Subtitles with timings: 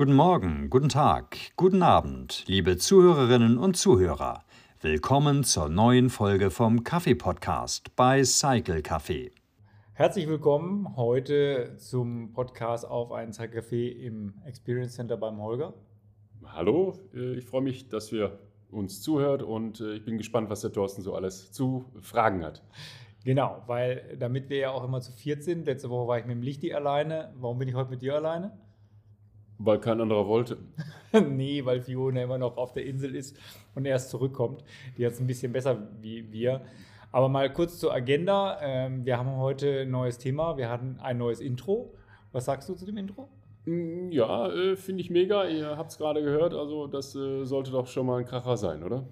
[0.00, 4.44] Guten Morgen, guten Tag, guten Abend, liebe Zuhörerinnen und Zuhörer.
[4.80, 9.30] Willkommen zur neuen Folge vom Kaffee-Podcast bei Cycle Café.
[9.92, 15.74] Herzlich willkommen heute zum Podcast auf einen Cycle Café im Experience Center beim Holger.
[16.46, 18.38] Hallo, äh, ich freue mich, dass wir
[18.70, 22.62] uns zuhört und äh, ich bin gespannt, was der Thorsten so alles zu fragen hat.
[23.26, 26.36] Genau, weil damit wir ja auch immer zu viert sind, letzte Woche war ich mit
[26.36, 27.34] dem Lichti alleine.
[27.38, 28.58] Warum bin ich heute mit dir alleine?
[29.62, 30.56] Weil kein anderer wollte.
[31.12, 33.36] nee, weil Fiona immer noch auf der Insel ist
[33.74, 34.64] und erst zurückkommt.
[34.96, 36.62] Die hat es ein bisschen besser wie wir.
[37.12, 38.58] Aber mal kurz zur Agenda.
[38.62, 40.56] Ähm, wir haben heute ein neues Thema.
[40.56, 41.92] Wir hatten ein neues Intro.
[42.32, 43.28] Was sagst du zu dem Intro?
[43.66, 45.44] Mm, ja, äh, finde ich mega.
[45.44, 46.54] Ihr habt es gerade gehört.
[46.54, 49.06] Also, das äh, sollte doch schon mal ein Kracher sein, oder?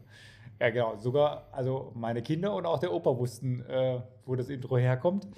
[0.60, 0.96] Ja, genau.
[0.96, 5.28] Sogar, also meine Kinder und auch der Opa wussten, äh, wo das Intro herkommt.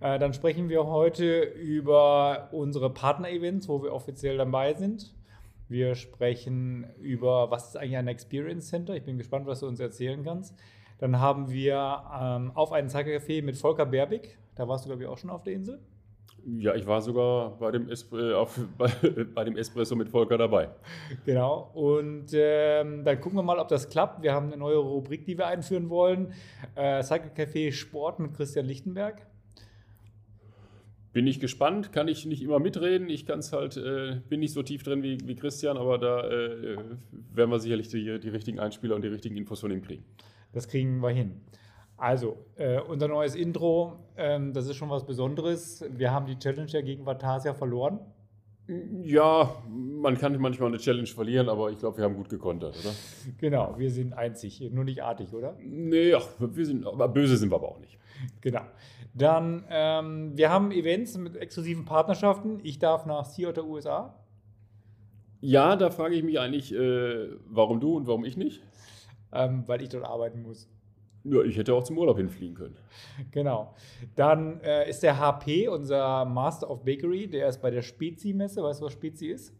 [0.00, 5.14] Äh, dann sprechen wir heute über unsere Partner-Events, wo wir offiziell dabei sind.
[5.68, 8.94] Wir sprechen über, was ist eigentlich ein Experience Center?
[8.94, 10.54] Ich bin gespannt, was du uns erzählen kannst.
[10.98, 14.38] Dann haben wir ähm, auf einen Café mit Volker Berbig.
[14.54, 15.80] Da warst du, glaube ich, auch schon auf der Insel.
[16.46, 18.90] Ja, ich war sogar bei dem, Espr äh, auf, bei,
[19.34, 20.68] bei, dem Espresso mit Volker dabei.
[21.24, 21.70] Genau.
[21.72, 24.22] Und ähm, dann gucken wir mal, ob das klappt.
[24.22, 26.34] Wir haben eine neue Rubrik, die wir einführen wollen.
[26.74, 29.26] Äh, Cycle Café Sport mit Christian Lichtenberg.
[31.14, 33.08] Bin ich gespannt, kann ich nicht immer mitreden.
[33.08, 36.28] Ich kann es halt, äh, bin nicht so tief drin wie, wie Christian, aber da
[36.28, 36.76] äh,
[37.32, 40.04] werden wir sicherlich die, die, richtigen Einspieler und die richtigen Infos von ihm kriegen.
[40.52, 41.40] Das kriegen wir hin.
[41.96, 45.84] Also, äh, unser neues Intro, ähm, das ist schon was Besonderes.
[45.96, 48.00] Wir haben die Challenge ja gegen Vatasia verloren.
[49.02, 52.92] Ja, man kann manchmal eine Challenge verlieren, aber ich glaube, wir haben gut gekontert, oder?
[53.38, 55.54] Genau, wir sind einzig, nur nicht artig, oder?
[55.60, 57.98] Nee, ach, wir sind, aber böse sind wir aber auch nicht.
[58.40, 58.62] Genau.
[59.14, 62.58] Dann, ähm, wir haben Events mit exklusiven Partnerschaften.
[62.64, 64.14] Ich darf nach Sea USA.
[65.40, 68.62] Ja, da frage ich mich eigentlich, äh, warum du und warum ich nicht?
[69.32, 70.68] Ähm, weil ich dort arbeiten muss.
[71.22, 72.76] Ja, ich hätte auch zum Urlaub hinfliegen können.
[73.30, 73.74] Genau.
[74.16, 78.62] Dann äh, ist der HP, unser Master of Bakery, der ist bei der Spezi-Messe.
[78.62, 79.54] Weißt du, was Spezi ist?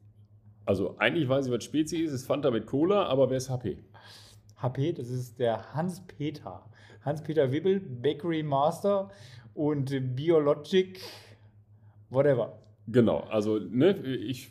[0.67, 2.13] Also eigentlich weiß ich, was Spezi ist.
[2.13, 3.79] Es ist Fanta mit Cola, aber wer ist HP?
[4.57, 6.65] HP, das ist der Hans-Peter.
[7.03, 9.11] Hans-Peter Wibbel, Bakery Master
[9.55, 11.01] und Biologic,
[12.11, 12.59] whatever.
[12.87, 14.51] Genau, also ne, ich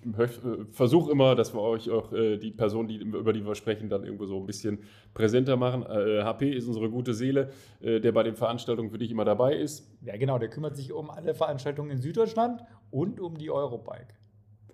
[0.72, 4.04] versuche immer, dass wir euch auch äh, die Person, die, über die wir sprechen, dann
[4.04, 4.80] irgendwo so ein bisschen
[5.14, 5.84] präsenter machen.
[5.84, 9.56] Äh, HP ist unsere gute Seele, äh, der bei den Veranstaltungen für dich immer dabei
[9.56, 9.88] ist.
[10.02, 14.16] Ja, genau, der kümmert sich um alle Veranstaltungen in Süddeutschland und um die Eurobike.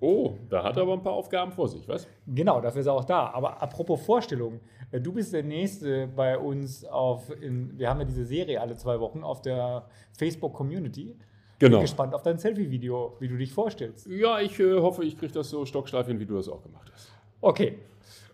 [0.01, 2.07] Oh, da hat er aber ein paar Aufgaben vor sich, was?
[2.25, 3.31] Genau, dafür ist er auch da.
[3.31, 4.59] Aber apropos Vorstellung,
[4.91, 8.75] äh, du bist der Nächste bei uns auf, in, wir haben ja diese Serie alle
[8.75, 9.85] zwei Wochen auf der
[10.17, 11.15] Facebook Community.
[11.59, 11.77] Genau.
[11.77, 14.07] Bin gespannt auf dein Selfie-Video, wie du dich vorstellst.
[14.07, 16.89] Ja, ich äh, hoffe, ich kriege das so stocksteif hin, wie du das auch gemacht
[16.93, 17.11] hast.
[17.41, 17.79] Okay.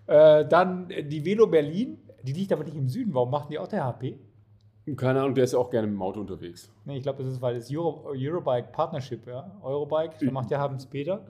[0.06, 3.14] Äh, dann die Velo Berlin, die liegt aber nicht im Süden.
[3.14, 4.20] Warum machen die auch der HP?
[4.96, 6.72] Keine Ahnung, der ist ja auch gerne mit dem Auto unterwegs.
[6.86, 9.52] Nee, ich glaube, das ist, weil das Euro, Eurobike Partnership, ja.
[9.64, 11.26] Eurobike, da macht ja Habens Peter.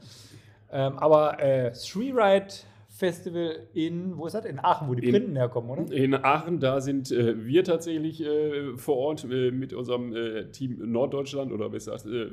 [0.72, 2.54] Ähm, aber äh, Three Ride
[2.90, 4.46] Festival in, wo ist das?
[4.46, 5.92] In Aachen, wo die Printen herkommen, oder?
[5.92, 10.92] In Aachen, da sind äh, wir tatsächlich äh, vor Ort äh, mit unserem äh, Team
[10.92, 11.88] Norddeutschland oder das?
[12.06, 12.32] Äh,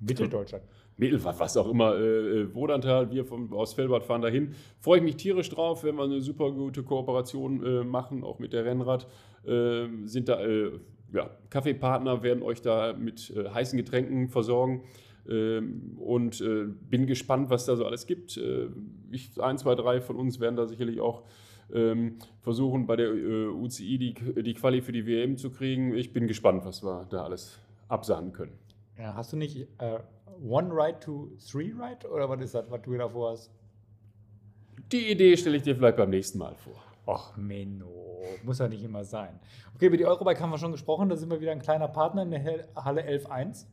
[0.00, 0.64] Mitteldeutschland.
[0.96, 4.54] Mittel, was auch immer, äh, Wodantal, wir vom, aus Felbert fahren dahin.
[4.80, 8.64] Freue ich mich tierisch drauf, wenn wir eine super gute Kooperation machen, auch mit der
[8.64, 9.08] Rennrad.
[9.42, 10.40] sind da,
[11.12, 14.84] ja, Kaffeepartner werden euch da mit heißen Getränken versorgen.
[15.28, 18.36] Ähm, und äh, bin gespannt, was da so alles gibt.
[18.36, 18.68] Äh,
[19.10, 21.22] ich, ein, zwei, drei von uns werden da sicherlich auch
[21.72, 25.94] ähm, versuchen, bei der äh, UCI die, die Quali für die WM zu kriegen.
[25.94, 28.52] Ich bin gespannt, was wir da alles absahen können.
[28.98, 30.00] Ja, hast du nicht äh,
[30.42, 33.50] One Ride to Three Ride oder was ist das, was du da vorhast?
[34.92, 36.82] Die Idee stelle ich dir vielleicht beim nächsten Mal vor.
[37.06, 39.38] Ach, Menno, muss ja nicht immer sein.
[39.74, 41.08] Okay, über die Eurobike haben wir schon gesprochen.
[41.08, 43.66] Da sind wir wieder ein kleiner Partner in der Halle 11.1.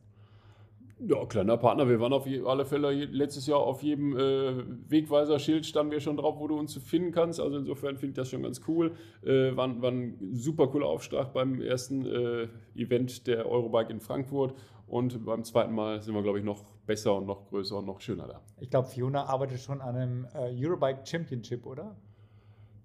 [1.04, 1.88] Ja, kleiner Partner.
[1.88, 6.38] Wir waren auf alle Fälle letztes Jahr auf jedem äh, Wegweiser-Schild standen wir schon drauf,
[6.38, 7.40] wo du uns finden kannst.
[7.40, 8.92] Also insofern finde ich das schon ganz cool.
[9.24, 14.54] Äh, war, war ein super cooler Aufschlag beim ersten äh, Event der Eurobike in Frankfurt.
[14.92, 18.02] Und beim zweiten Mal sind wir, glaube ich, noch besser und noch größer und noch
[18.02, 18.42] schöner da.
[18.60, 21.96] Ich glaube, Fiona arbeitet schon an einem äh, Eurobike Championship, oder?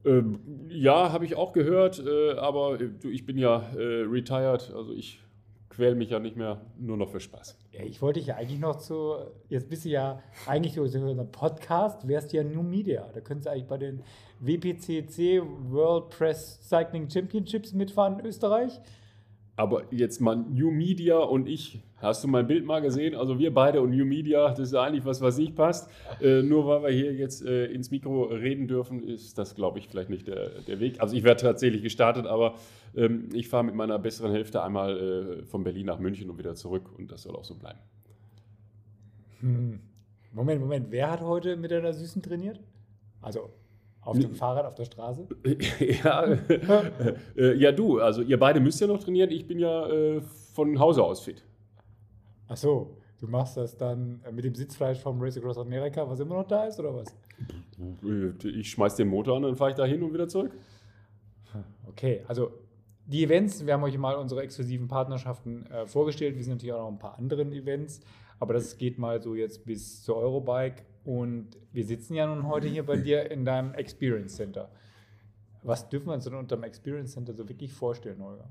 [0.06, 0.40] Ähm,
[0.70, 5.22] ja, habe ich auch gehört, äh, aber äh, ich bin ja retired, also ich
[5.68, 7.58] quäle mich ja nicht mehr nur noch für Spaß.
[7.74, 9.16] Ja, ich wollte dich ja eigentlich noch zu,
[9.50, 13.06] jetzt bist du ja eigentlich so ein Podcast, wärst du ja New Media.
[13.14, 14.02] Da könntest du eigentlich bei den
[14.40, 18.80] WPCC World Press Cycling Championships mitfahren in Österreich.
[19.58, 23.16] Aber jetzt mal New Media und ich, hast du mein Bild mal gesehen?
[23.16, 25.90] Also wir beide und New Media, das ist eigentlich was, was nicht passt.
[26.22, 29.88] Äh, nur weil wir hier jetzt äh, ins Mikro reden dürfen, ist das, glaube ich,
[29.88, 31.02] vielleicht nicht der, der Weg.
[31.02, 32.54] Also ich werde tatsächlich gestartet, aber
[32.96, 36.54] ähm, ich fahre mit meiner besseren Hälfte einmal äh, von Berlin nach München und wieder
[36.54, 37.80] zurück und das soll auch so bleiben.
[39.40, 39.80] Hm.
[40.34, 42.60] Moment, Moment, wer hat heute mit deiner Süßen trainiert?
[43.24, 43.50] Also
[44.08, 45.28] auf dem Fahrrad, auf der Straße?
[46.04, 46.24] ja,
[47.36, 49.30] äh, ja, du, also ihr beide müsst ja noch trainieren.
[49.32, 50.22] Ich bin ja äh,
[50.54, 51.44] von Hause aus fit.
[52.48, 56.22] Ach so, du machst das dann äh, mit dem Sitzfleisch vom Race Across America, was
[56.22, 57.14] immer noch da ist, oder was?
[58.46, 60.52] Ich schmeiß den Motor an, dann fahre ich da hin und wieder zurück.
[61.88, 62.52] Okay, also
[63.06, 66.38] die Events, wir haben euch mal unsere exklusiven Partnerschaften äh, vorgestellt.
[66.38, 68.00] Wir sind natürlich auch noch ein paar anderen Events,
[68.40, 72.68] aber das geht mal so jetzt bis zur Eurobike und wir sitzen ja nun heute
[72.68, 74.70] hier bei dir in deinem Experience Center.
[75.64, 78.50] Was dürfen wir uns denn unter dem Experience Center so wirklich vorstellen, Holger?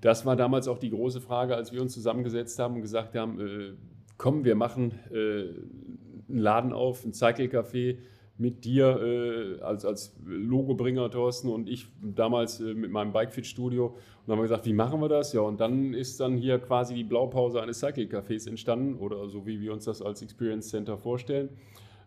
[0.00, 3.40] Das war damals auch die große Frage, als wir uns zusammengesetzt haben und gesagt haben,
[3.40, 3.72] äh,
[4.16, 5.48] komm, wir machen äh,
[6.28, 7.98] einen Laden auf, ein Cycle Café
[8.36, 13.86] mit dir äh, als, als Logobringer, Thorsten, und ich damals äh, mit meinem Bikefit Studio.
[13.86, 13.96] Und
[14.26, 15.32] dann haben wir gesagt, wie machen wir das?
[15.32, 19.46] Ja, und dann ist dann hier quasi die Blaupause eines Cycle Cafés entstanden oder so
[19.46, 21.50] wie wir uns das als Experience Center vorstellen.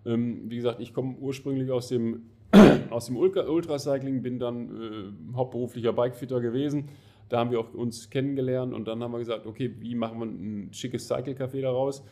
[0.05, 2.23] Ähm, wie gesagt, ich komme ursprünglich aus dem,
[2.89, 6.89] aus dem Ultra Ultracycling, bin dann äh, hauptberuflicher Bikefitter gewesen.
[7.29, 10.25] Da haben wir auch uns kennengelernt und dann haben wir gesagt, okay, wie machen wir
[10.25, 12.03] ein schickes Cycle Café daraus?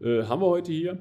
[0.00, 0.98] Äh, haben wir heute hier.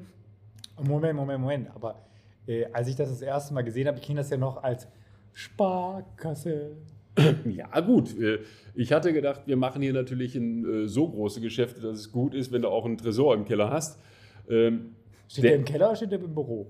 [0.82, 2.11] Moment, Moment, Moment, aber
[2.48, 4.88] äh, als ich das das erste Mal gesehen habe, ich kenne das ja noch als
[5.34, 6.72] Sparkasse.
[7.46, 8.18] Ja, gut.
[8.20, 8.40] Äh,
[8.74, 12.34] ich hatte gedacht, wir machen hier natürlich ein, äh, so große Geschäfte, dass es gut
[12.34, 14.00] ist, wenn du auch einen Tresor im Keller hast.
[14.50, 14.96] Ähm,
[15.28, 16.68] steht der, der im Keller oder steht der im Büro?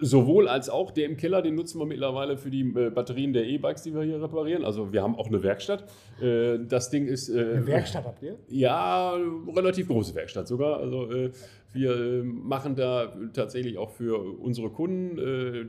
[0.00, 3.44] Sowohl als auch der im Keller, den nutzen wir mittlerweile für die äh, Batterien der
[3.44, 4.64] E-Bikes, die wir hier reparieren.
[4.64, 5.84] Also wir haben auch eine Werkstatt.
[6.22, 7.28] Äh, das Ding ist.
[7.28, 8.38] Äh, eine Werkstatt habt ihr?
[8.48, 9.14] Ja,
[9.54, 10.78] relativ große Werkstatt sogar.
[10.78, 11.30] Also
[11.72, 15.16] wir machen da tatsächlich auch für unsere Kunden,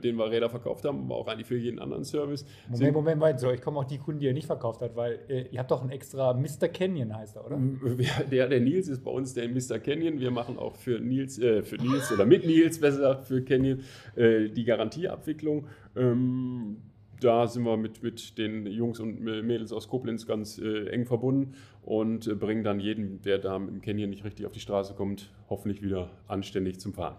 [0.00, 2.44] denen wir Räder verkauft haben, aber auch eigentlich für jeden anderen Service.
[2.68, 3.40] Moment, Moment, Moment.
[3.40, 5.20] So, ich komme auch die Kunden, die ihr nicht verkauft habt, weil
[5.50, 6.68] ihr habt doch ein extra Mr.
[6.68, 7.58] Canyon heißt er, oder?
[8.30, 9.78] Der, der Nils ist bei uns der Mr.
[9.78, 10.20] Canyon.
[10.20, 13.80] Wir machen auch für Nils, äh, für Nils oder mit Nils besser für Canyon
[14.16, 15.66] äh, die Garantieabwicklung.
[15.96, 16.76] Ähm,
[17.24, 21.54] da sind wir mit, mit den Jungs und Mädels aus Koblenz ganz äh, eng verbunden
[21.82, 25.30] und äh, bringen dann jeden, der da im Canyon nicht richtig auf die Straße kommt,
[25.48, 27.16] hoffentlich wieder anständig zum Fahren.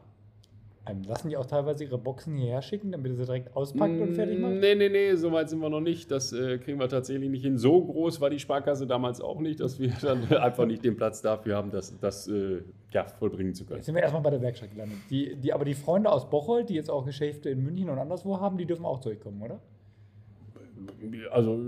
[0.87, 4.13] Ähm, lassen die auch teilweise ihre Boxen hierher schicken, damit ihr sie direkt auspackt und
[4.13, 4.53] fertig macht?
[4.53, 6.11] Nee, nee, nee, so weit sind wir noch nicht.
[6.11, 7.57] Das äh, kriegen wir tatsächlich nicht hin.
[7.57, 11.23] So groß war die Sparkasse damals auch nicht, dass wir dann einfach nicht den Platz
[11.23, 12.61] dafür haben, das, das äh,
[12.91, 13.77] ja, vollbringen zu können.
[13.77, 14.99] Jetzt sind wir erstmal bei der Werkstatt gelandet.
[15.09, 18.39] Die, die, aber die Freunde aus Bocholt, die jetzt auch Geschäfte in München und anderswo
[18.39, 19.59] haben, die dürfen auch zurückkommen, oder?
[21.31, 21.59] Also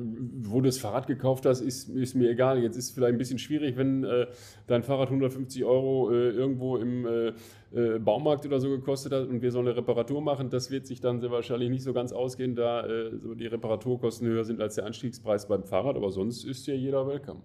[0.43, 2.61] wo du das Fahrrad gekauft hast, ist, ist mir egal.
[2.61, 4.27] Jetzt ist es vielleicht ein bisschen schwierig, wenn äh,
[4.67, 7.27] dein Fahrrad 150 Euro äh, irgendwo im äh,
[7.73, 10.49] äh, Baumarkt oder so gekostet hat und wir sollen eine Reparatur machen.
[10.49, 14.27] Das wird sich dann sehr wahrscheinlich nicht so ganz ausgehen, da äh, so die Reparaturkosten
[14.27, 15.95] höher sind als der Anstiegspreis beim Fahrrad.
[15.95, 17.43] Aber sonst ist ja jeder willkommen.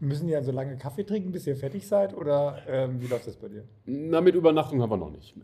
[0.00, 2.16] Müssen die ja so lange Kaffee trinken, bis ihr fertig seid?
[2.16, 3.64] Oder ähm, wie läuft das bei dir?
[3.86, 5.34] Na, mit Übernachtung haben wir noch nicht.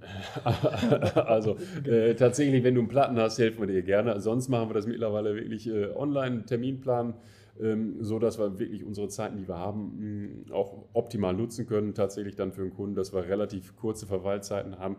[1.15, 4.21] also äh, tatsächlich, wenn du einen Platten hast, helfen wir dir gerne.
[4.21, 7.15] Sonst machen wir das mittlerweile wirklich äh, online, Terminplan,
[7.61, 11.95] ähm, so dass wir wirklich unsere Zeiten, die wir haben, mh, auch optimal nutzen können.
[11.95, 14.97] Tatsächlich dann für den Kunden, dass wir relativ kurze Verweilzeiten haben.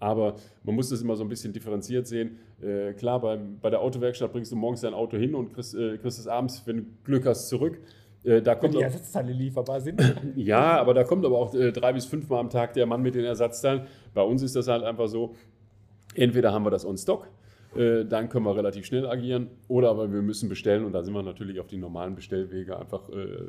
[0.00, 2.38] Aber man muss das immer so ein bisschen differenziert sehen.
[2.62, 5.98] Äh, klar, bei, bei der Autowerkstatt bringst du morgens dein Auto hin und kriegst, äh,
[5.98, 7.78] kriegst es abends, wenn du Glück hast, zurück.
[8.24, 10.00] Äh, da kommt Wenn die Ersatzteile lieferbar sind.
[10.36, 13.14] ja, aber da kommt aber auch äh, drei bis fünfmal am Tag der Mann mit
[13.14, 13.86] den Ersatzteilen.
[14.14, 15.34] Bei uns ist das halt einfach so,
[16.14, 17.28] entweder haben wir das on Stock,
[17.76, 21.14] äh, dann können wir relativ schnell agieren, oder aber wir müssen bestellen und da sind
[21.14, 23.46] wir natürlich auf die normalen Bestellwege einfach, äh,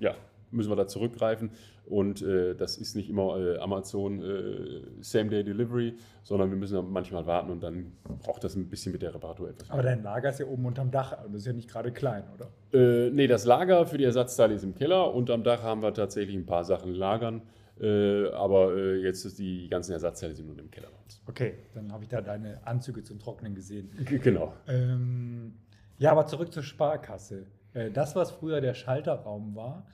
[0.00, 0.14] ja,
[0.56, 1.50] müssen wir da zurückgreifen.
[1.84, 5.94] Und äh, das ist nicht immer äh, Amazon äh, Same-Day-Delivery,
[6.24, 9.70] sondern wir müssen manchmal warten und dann braucht das ein bisschen mit der Reparatur etwas.
[9.70, 12.24] Aber dein Lager ist ja oben unterm Dach und das ist ja nicht gerade klein,
[12.34, 12.48] oder?
[12.72, 15.14] Äh, nee, das Lager für die Ersatzteile ist im Keller.
[15.14, 17.42] Unterm Dach haben wir tatsächlich ein paar Sachen lagern.
[17.80, 21.20] Äh, aber äh, jetzt ist die ganzen Ersatzteile sind nur im Keller bei uns.
[21.26, 23.90] Okay, dann habe ich da deine Anzüge zum Trocknen gesehen.
[24.22, 24.54] Genau.
[24.66, 25.54] Ähm,
[25.98, 27.46] ja, aber zurück zur Sparkasse.
[27.74, 29.86] Äh, das, was früher der Schalterraum war,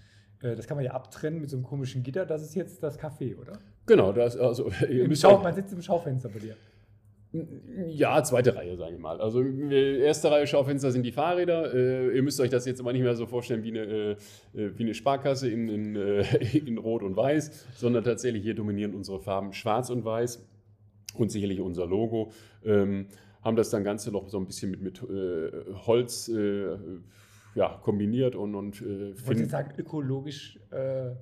[0.43, 2.27] das kann man ja abtrennen mit so einem komischen Gitter.
[2.27, 3.59] Das ist jetzt das Café, oder?
[3.87, 6.57] Genau, das, also, Im Schau, man sitzt im Schaufenster bei dir.
[7.87, 9.19] Ja, zweite Reihe, sage ich mal.
[9.19, 11.73] Also erste Reihe Schaufenster sind die Fahrräder.
[11.73, 14.17] Äh, ihr müsst euch das jetzt aber nicht mehr so vorstellen wie eine, äh,
[14.53, 16.25] wie eine Sparkasse in, in, äh,
[16.59, 20.47] in Rot und Weiß, sondern tatsächlich hier dominieren unsere Farben Schwarz und Weiß
[21.15, 22.33] und sicherlich unser Logo.
[22.67, 23.07] Ähm,
[23.41, 25.51] haben das dann Ganze noch so ein bisschen mit, mit äh,
[25.87, 26.31] Holz
[27.55, 31.13] ja, kombiniert und, und äh, Wollte sagen, ökologisch äh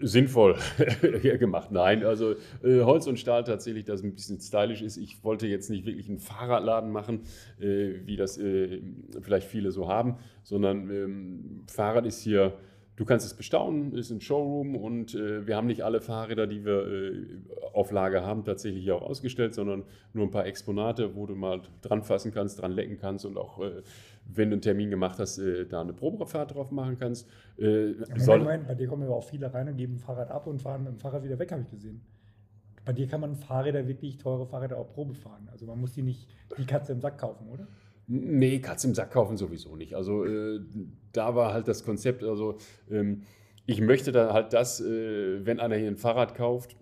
[0.00, 0.56] sinnvoll
[1.38, 1.70] gemacht.
[1.70, 4.96] Nein, also äh, Holz und Stahl tatsächlich, das ein bisschen stylisch ist.
[4.96, 7.22] Ich wollte jetzt nicht wirklich einen Fahrradladen machen,
[7.60, 8.80] äh, wie das äh,
[9.20, 12.54] vielleicht viele so haben, sondern ähm, Fahrrad ist hier
[12.96, 16.64] Du kannst es bestaunen, ist ein Showroom und äh, wir haben nicht alle Fahrräder, die
[16.64, 17.26] wir äh,
[17.72, 19.82] auf Lager haben, tatsächlich hier auch ausgestellt, sondern
[20.12, 23.60] nur ein paar Exponate, wo du mal dran fassen kannst, dran lecken kannst und auch,
[23.60, 23.82] äh,
[24.26, 27.28] wenn du einen Termin gemacht hast, äh, da eine Probefahrt drauf machen kannst.
[27.58, 27.94] Äh,
[28.26, 30.84] Moment, bei dir kommen aber auch viele rein und geben ein Fahrrad ab und fahren
[30.84, 32.00] mit dem Fahrrad wieder weg, habe ich gesehen.
[32.84, 35.48] Bei dir kann man Fahrräder, wirklich teure Fahrräder auch Probe fahren.
[35.50, 37.66] Also man muss die nicht die Katze im Sack kaufen, oder?
[38.06, 39.94] Nee, Katze im Sack kaufen sowieso nicht.
[39.94, 40.60] Also äh,
[41.12, 42.58] da war halt das Konzept, also
[42.90, 43.22] ähm,
[43.66, 46.76] ich möchte da halt das, äh, wenn einer hier ein Fahrrad kauft,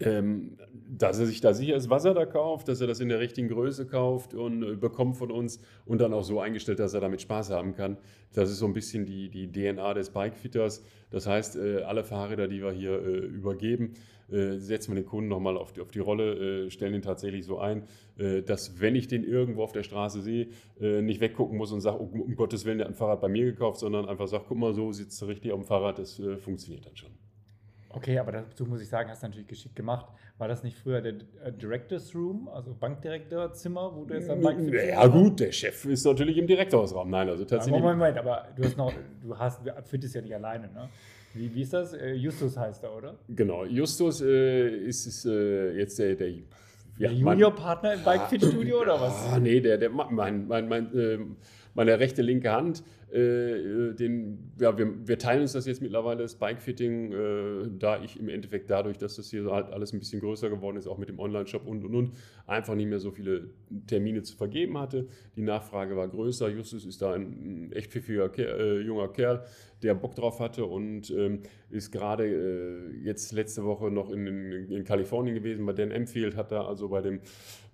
[0.00, 0.58] ähm,
[0.88, 3.20] dass er sich da sicher ist, was er da kauft, dass er das in der
[3.20, 7.00] richtigen Größe kauft und äh, bekommt von uns und dann auch so eingestellt, dass er
[7.00, 7.96] damit Spaß haben kann.
[8.32, 10.84] Das ist so ein bisschen die, die DNA des Bikefitters.
[11.10, 13.94] Das heißt, äh, alle Fahrräder, die wir hier äh, übergeben,
[14.30, 17.44] äh, setzen wir den Kunden nochmal auf die, auf die Rolle, äh, stellen ihn tatsächlich
[17.44, 17.84] so ein,
[18.18, 22.00] äh, dass wenn ich den irgendwo auf der Straße sehe, nicht weggucken muss und sage,
[22.00, 24.58] oh, um Gottes Willen, der hat ein Fahrrad bei mir gekauft, sondern einfach sagt, guck
[24.58, 27.10] mal, so sitzt du richtig auf dem Fahrrad, das funktioniert dann schon.
[27.90, 30.06] Okay, aber dazu muss ich sagen, hast du natürlich geschickt gemacht.
[30.36, 31.12] War das nicht früher der
[31.52, 36.36] Directors Room, also Bankdirektorzimmer, wo du jetzt am Bank Ja, gut, der Chef ist natürlich
[36.38, 37.08] im Direktorsraum.
[37.08, 37.80] Nein, also tatsächlich.
[37.80, 40.88] Aber Moment, aber du hast noch, du hast, fittest ja nicht alleine, ne?
[41.34, 41.92] Wie, wie ist das?
[41.92, 43.18] Äh, Justus heißt er, oder?
[43.28, 46.38] Genau, Justus äh, ist, ist äh, jetzt der, der, ja,
[46.98, 49.32] der Juniorpartner im Bike-Fit-Studio oder was?
[49.32, 51.18] Ah, nee, der, der, mein, mein, mein, äh,
[51.74, 52.84] meine rechte, linke Hand.
[53.10, 58.18] Äh, den, ja, wir, wir, teilen uns das jetzt mittlerweile, das Bikefitting, äh, da ich
[58.18, 61.08] im Endeffekt dadurch, dass das hier halt alles ein bisschen größer geworden ist, auch mit
[61.08, 62.12] dem Online-Shop und und und,
[62.48, 63.50] einfach nicht mehr so viele
[63.86, 65.06] Termine zu vergeben hatte.
[65.36, 66.48] Die Nachfrage war größer.
[66.48, 69.44] Justus ist da ein, echt pfiffiger äh, junger Kerl,
[69.84, 74.70] der Bock drauf hatte und ähm, ist gerade äh, jetzt letzte Woche noch in, in,
[74.70, 77.20] in, Kalifornien gewesen, bei Dan Emfield, hat da also bei, dem,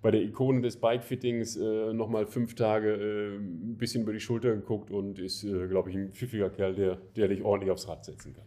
[0.01, 4.53] bei der Ikone des Bikefittings äh, nochmal fünf Tage äh, ein bisschen über die Schulter
[4.53, 8.05] geguckt und ist, äh, glaube ich, ein pfiffiger Kerl, der, der dich ordentlich aufs Rad
[8.05, 8.45] setzen kann.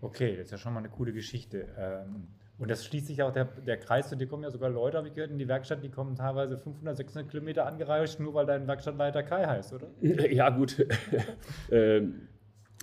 [0.00, 1.66] Okay, das ist ja schon mal eine coole Geschichte.
[1.78, 4.96] Ähm und das schließt sich auch der, der Kreis, und die kommen ja sogar Leute,
[4.96, 8.46] habe ich gehört, in die Werkstatt, die kommen teilweise 500, 600 Kilometer angereist, nur weil
[8.46, 9.88] dein Werkstattleiter Kai heißt, oder?
[10.30, 10.86] Ja, gut.
[11.70, 12.28] ähm,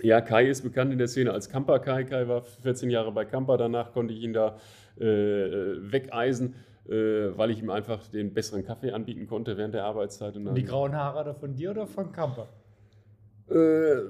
[0.04, 2.04] ja, Kai ist bekannt in der Szene als Camper Kai.
[2.04, 4.58] Kai war 14 Jahre bei Camper, danach konnte ich ihn da
[5.00, 6.56] äh, wegeisen,
[6.88, 10.36] äh, weil ich ihm einfach den besseren Kaffee anbieten konnte während der Arbeitszeit.
[10.36, 12.50] Und, die grauen Haare da von dir oder von Camper?
[13.50, 14.10] Äh,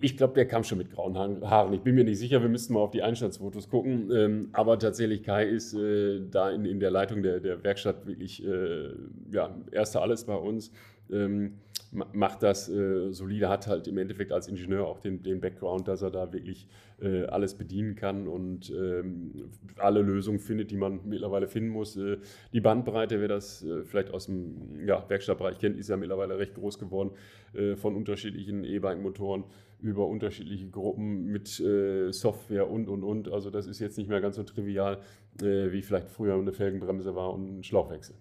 [0.00, 1.72] ich glaube, der kam schon mit grauen Haaren.
[1.72, 4.10] Ich bin mir nicht sicher, wir müssten mal auf die Einstandsfotos gucken.
[4.12, 8.44] Ähm, aber tatsächlich, Kai ist äh, da in, in der Leitung der, der Werkstatt wirklich
[8.44, 8.88] äh,
[9.30, 10.72] ja, erster alles bei uns.
[11.10, 11.58] Ähm,
[11.92, 16.02] macht das äh, solide, hat halt im Endeffekt als Ingenieur auch den, den Background, dass
[16.02, 16.68] er da wirklich
[17.00, 21.96] äh, alles bedienen kann und ähm, alle Lösungen findet, die man mittlerweile finden muss.
[21.96, 22.18] Äh,
[22.52, 26.54] die Bandbreite, wer das äh, vielleicht aus dem ja, Werkstattbereich kennt, ist ja mittlerweile recht
[26.54, 27.10] groß geworden,
[27.54, 29.44] äh, von unterschiedlichen E-Bike-Motoren
[29.80, 33.32] über unterschiedliche Gruppen mit äh, Software und, und, und.
[33.32, 35.00] Also das ist jetzt nicht mehr ganz so trivial,
[35.42, 38.14] wie vielleicht früher eine Felgenbremse war und ein Schlauchwechsel.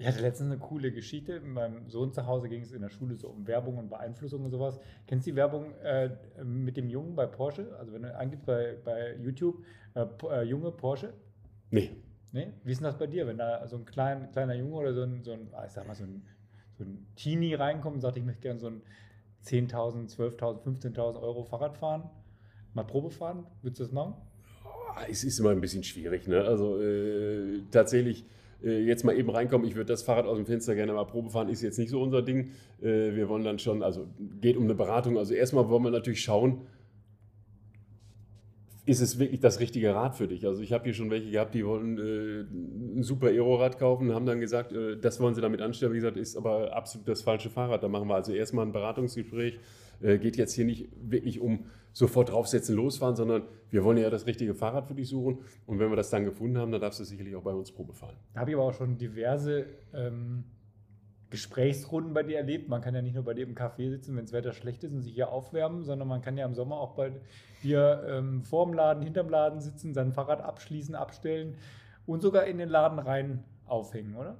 [0.00, 1.40] Ich hatte letztens eine coole Geschichte.
[1.40, 4.42] Mit meinem Sohn zu Hause ging es in der Schule so um Werbung und Beeinflussung
[4.42, 4.80] und sowas.
[5.06, 6.08] Kennst du die Werbung äh,
[6.42, 7.76] mit dem Jungen bei Porsche?
[7.78, 9.62] Also wenn du angibst bei, bei YouTube,
[9.94, 11.12] äh, äh, Junge Porsche?
[11.70, 11.90] Nee.
[12.32, 12.50] Nee?
[12.64, 15.02] Wie ist denn das bei dir, wenn da so ein klein, kleiner Junge oder so
[15.02, 16.22] ein, so ein, ah, ich sag mal, so ein,
[16.78, 18.80] so ein Teenie reinkommt und sagt, ich möchte gerne so ein
[19.44, 22.08] 10.000, 12.000, 15.000 Euro Fahrrad fahren,
[22.72, 24.14] mal Probe fahren, würdest du das machen?
[25.10, 26.26] Es ist immer ein bisschen schwierig.
[26.26, 26.40] Ne?
[26.42, 28.24] Also äh, tatsächlich
[28.62, 31.48] jetzt mal eben reinkommen, ich würde das Fahrrad aus dem Fenster gerne mal Probe fahren,
[31.48, 32.50] ist jetzt nicht so unser Ding.
[32.82, 34.06] Äh, wir wollen dann schon, also
[34.40, 35.18] geht um eine Beratung.
[35.18, 36.62] Also erstmal wollen wir natürlich schauen,
[38.90, 40.44] ist es wirklich das richtige Rad für dich?
[40.44, 42.40] Also ich habe hier schon welche gehabt, die wollen äh,
[42.98, 45.92] ein super Aero-Rad kaufen, haben dann gesagt, äh, das wollen sie damit anstellen.
[45.92, 47.84] Wie gesagt, ist aber absolut das falsche Fahrrad.
[47.84, 49.60] Da machen wir also erstmal ein Beratungsgespräch.
[50.02, 54.26] Äh, geht jetzt hier nicht wirklich um sofort draufsetzen, losfahren, sondern wir wollen ja das
[54.26, 55.38] richtige Fahrrad für dich suchen.
[55.66, 57.92] Und wenn wir das dann gefunden haben, dann darfst du sicherlich auch bei uns Probe
[57.94, 58.16] fahren.
[58.34, 60.42] Da habe ich aber auch schon diverse ähm,
[61.30, 62.68] Gesprächsrunden bei dir erlebt.
[62.68, 64.92] Man kann ja nicht nur bei dir im Café sitzen, wenn das Wetter schlecht ist
[64.92, 67.12] und sich hier aufwärmen, sondern man kann ja im Sommer auch bei
[67.62, 71.56] dir ähm, vorm Laden, hinterm Laden sitzen, sein Fahrrad abschließen, abstellen
[72.06, 74.36] und sogar in den Laden rein aufhängen, oder?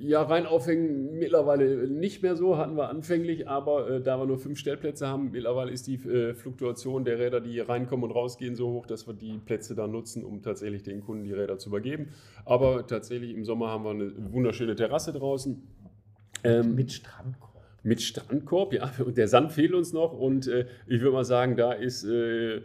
[0.00, 4.38] Ja, rein aufhängen mittlerweile nicht mehr so, hatten wir anfänglich, aber äh, da wir nur
[4.38, 8.70] fünf Stellplätze haben, mittlerweile ist die äh, Fluktuation der Räder, die reinkommen und rausgehen, so
[8.70, 12.10] hoch, dass wir die Plätze dann nutzen, um tatsächlich den Kunden die Räder zu übergeben.
[12.44, 15.66] Aber tatsächlich im Sommer haben wir eine wunderschöne Terrasse draußen.
[16.44, 17.62] Ähm, mit Strandkorb.
[17.82, 20.12] mit Strandkorb, ja, und der Sand fehlt uns noch.
[20.12, 22.62] Und äh, ich würde mal sagen, da ist äh,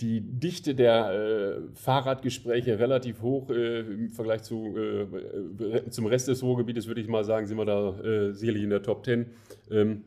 [0.00, 6.42] die Dichte der äh, Fahrradgespräche relativ hoch äh, im Vergleich zu, äh, zum Rest des
[6.42, 9.26] Ruhrgebietes, würde ich mal sagen, sind wir da äh, sicherlich in der Top 10.
[9.70, 10.04] Ähm,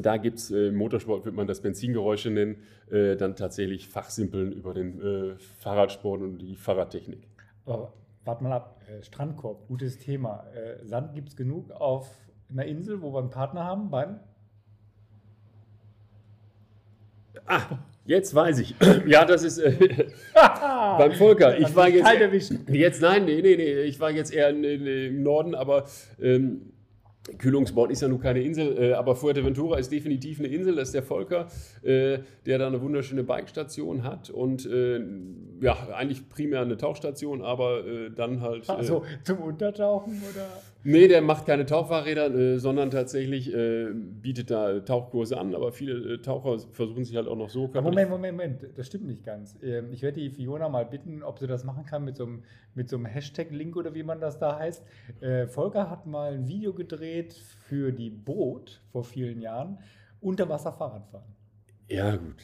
[0.00, 5.36] da gibt es im Motorsport, würde man das Benzingeräusche nennen, dann tatsächlich Fachsimpeln über den
[5.58, 7.28] Fahrradsport und die Fahrradtechnik.
[7.66, 7.92] Aber
[8.24, 10.44] warte mal ab, Strandkorb, gutes Thema.
[10.82, 12.08] Sand gibt es genug auf
[12.50, 14.20] einer Insel, wo wir einen Partner haben beim
[17.46, 18.74] Ah, jetzt weiß ich.
[19.06, 19.72] Ja, das ist äh,
[20.34, 21.58] beim Volker.
[21.58, 22.06] Ich war jetzt
[22.68, 23.82] jetzt nein, nee, nee, nee.
[23.82, 25.86] Ich war jetzt eher in, in, im Norden, aber
[26.20, 26.72] ähm,
[27.38, 30.74] Kühlungsborn ist ja nun keine Insel, äh, aber Fuerteventura ist definitiv eine Insel.
[30.74, 31.46] Das ist der Volker,
[31.82, 35.00] äh, der da eine wunderschöne Bikestation hat und äh,
[35.60, 38.68] ja, eigentlich primär eine Tauchstation, aber äh, dann halt.
[38.68, 40.48] Also zum Untertauchen oder?
[40.84, 46.20] Nee, der macht keine Tauchfahrräder, äh, sondern tatsächlich äh, bietet da Tauchkurse an, aber viele
[46.22, 47.68] Taucher versuchen sich halt auch noch so.
[47.68, 49.56] Moment, Moment, Moment, das stimmt nicht ganz.
[49.62, 52.42] Ähm, ich werde die Fiona mal bitten, ob sie das machen kann mit so einem,
[52.74, 54.82] mit so einem Hashtag-Link oder wie man das da heißt.
[55.48, 57.34] Volker hat mal ein Video gedreht
[57.68, 59.78] für die Boot vor vielen Jahren.
[60.20, 61.26] Unter Wasser Fahrradfahren.
[61.88, 62.36] Ja, gut.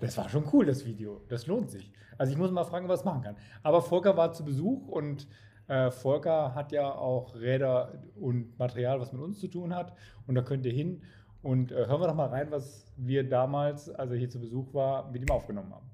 [0.00, 1.20] Das war schon cool, das Video.
[1.28, 1.92] Das lohnt sich.
[2.18, 3.36] Also ich muss mal fragen, was machen kann.
[3.62, 5.26] Aber Volker war zu Besuch und
[5.72, 9.96] äh, Volker hat ja auch Räder und Material, was mit uns zu tun hat.
[10.26, 11.02] Und da könnt ihr hin.
[11.42, 14.74] Und äh, hören wir doch mal rein, was wir damals, als er hier zu Besuch
[14.74, 15.90] war, mit ihm aufgenommen haben.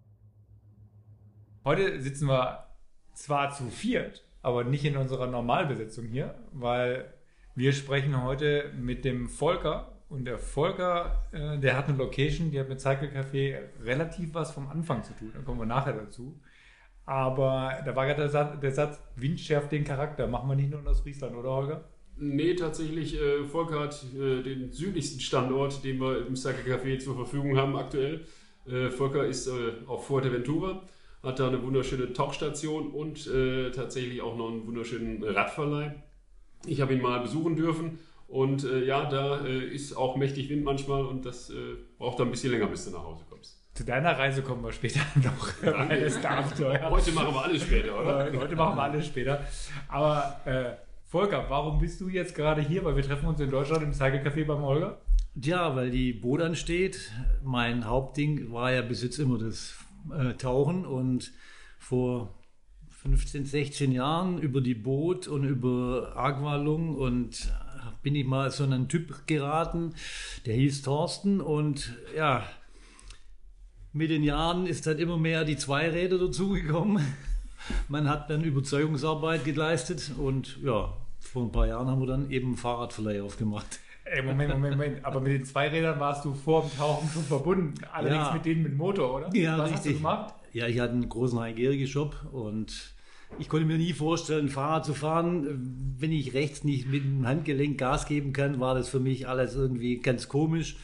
[1.64, 2.66] Heute sitzen wir
[3.12, 7.12] zwar zu viert, aber nicht in unserer Normalbesetzung hier, weil
[7.54, 9.92] wir sprechen heute mit dem Volker.
[10.08, 14.50] Und der Volker, äh, der hat eine Location, die hat mit Cycle Café relativ was
[14.50, 15.30] vom Anfang zu tun.
[15.34, 16.40] Da kommen wir nachher dazu.
[17.08, 20.26] Aber da war gerade der Satz, der Satz, Wind schärft den Charakter.
[20.26, 21.84] Machen wir nicht nur aus Friesland, oder Holger?
[22.18, 27.14] Nee, tatsächlich, äh, Volker hat äh, den südlichsten Standort, den wir im Cycle Café zur
[27.14, 28.26] Verfügung haben aktuell.
[28.66, 30.82] Äh, Volker ist äh, auf Fuerteventura,
[31.22, 35.94] hat da eine wunderschöne Tauchstation und äh, tatsächlich auch noch einen wunderschönen Radverleih.
[36.66, 40.62] Ich habe ihn mal besuchen dürfen und äh, ja, da äh, ist auch mächtig Wind
[40.62, 41.54] manchmal und das äh,
[41.96, 43.57] braucht dann ein bisschen länger, bis du nach Hause kommst.
[43.78, 45.62] Zu deiner Reise kommen wir später noch.
[45.62, 46.90] Weil das Abenteuer.
[46.90, 48.32] Heute machen wir alles später, oder?
[48.36, 49.46] Heute machen wir alles später.
[49.86, 50.72] Aber äh,
[51.06, 52.84] Volker, warum bist du jetzt gerade hier?
[52.84, 55.00] Weil wir treffen uns in Deutschland im Cycle Café beim Holger.
[55.36, 57.12] Ja, weil die Boot ansteht.
[57.44, 59.76] Mein Hauptding war ja bis jetzt immer das
[60.12, 61.30] äh, Tauchen und
[61.78, 62.34] vor
[62.88, 67.52] 15, 16 Jahren über die Boot und über Aqualung und
[68.02, 69.94] bin ich mal so einen Typ geraten,
[70.46, 72.44] der hieß Thorsten und ja,
[73.98, 77.04] mit den Jahren ist dann immer mehr die Zweiräder dazugekommen.
[77.88, 82.56] Man hat dann Überzeugungsarbeit geleistet und ja, vor ein paar Jahren haben wir dann eben
[82.56, 83.80] Fahrradverleih aufgemacht.
[84.04, 85.04] Ey, Moment, Moment, Moment.
[85.04, 87.74] Aber mit den Zweirädern warst du vor dem Tauchen schon verbunden.
[87.92, 88.34] Allerdings ja.
[88.34, 89.36] mit denen mit Motor, oder?
[89.36, 89.76] Ja, Was richtig.
[89.76, 90.34] hast du gemacht?
[90.52, 92.94] Ja, ich hatte einen großen High-Shop und
[93.38, 95.94] ich konnte mir nie vorstellen, Fahrrad zu fahren.
[95.98, 99.56] Wenn ich rechts nicht mit dem Handgelenk Gas geben kann, war das für mich alles
[99.56, 100.76] irgendwie ganz komisch.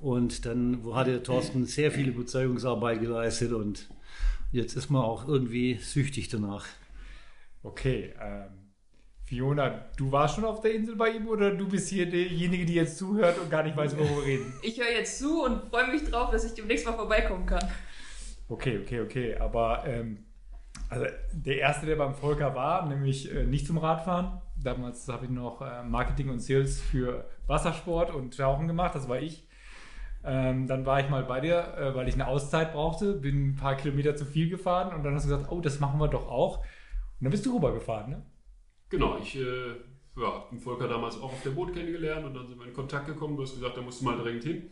[0.00, 3.88] Und dann hatte Thorsten sehr viel Überzeugungsarbeit geleistet und
[4.52, 6.66] jetzt ist man auch irgendwie süchtig danach.
[7.62, 8.68] Okay, ähm,
[9.24, 12.74] Fiona, du warst schon auf der Insel bei ihm oder du bist hier diejenige, die
[12.74, 14.54] jetzt zuhört und gar nicht weiß, worüber wir reden?
[14.62, 17.68] Ich höre jetzt zu und freue mich drauf, dass ich demnächst mal vorbeikommen kann.
[18.48, 19.36] Okay, okay, okay.
[19.36, 20.24] Aber ähm,
[20.88, 24.40] also der erste, der beim Volker war, nämlich äh, nicht zum Radfahren.
[24.62, 29.20] Damals habe ich noch äh, Marketing und Sales für Wassersport und Tauchen gemacht, das war
[29.20, 29.47] ich.
[30.28, 33.56] Ähm, dann war ich mal bei dir, äh, weil ich eine Auszeit brauchte, bin ein
[33.56, 36.28] paar Kilometer zu viel gefahren und dann hast du gesagt, oh, das machen wir doch
[36.28, 36.58] auch.
[36.58, 38.22] Und dann bist du rübergefahren, ne?
[38.90, 39.68] Genau, ich äh,
[40.20, 42.74] ja, habe den Volker damals auch auf der Boot kennengelernt und dann sind wir in
[42.74, 43.36] Kontakt gekommen.
[43.36, 44.70] Du hast gesagt, da musst du mal dringend hin.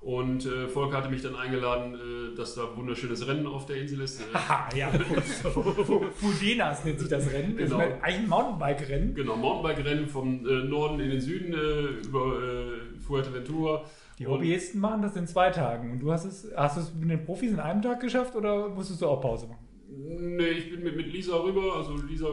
[0.00, 3.76] Und äh, Volker hatte mich dann eingeladen, äh, dass da ein wunderschönes Rennen auf der
[3.76, 4.22] Insel ist.
[4.34, 4.90] Haha, ja.
[4.90, 7.56] Fudenas nennt sich das Rennen.
[7.56, 7.78] Genau.
[7.78, 9.14] Das ist eigentlich ein Mountainbike-Rennen.
[9.14, 13.84] Genau, Mountainbike-Rennen vom äh, Norden in den Süden äh, über äh, Fuerteventura.
[14.18, 15.92] Die Hobbyisten machen das in zwei Tagen.
[15.92, 19.02] Und du hast es, hast es mit den Profis in einem Tag geschafft oder musstest
[19.02, 19.66] du auch Pause machen?
[19.88, 21.76] Nee, ich bin mit, mit Lisa rüber.
[21.76, 22.32] Also Lisa, äh,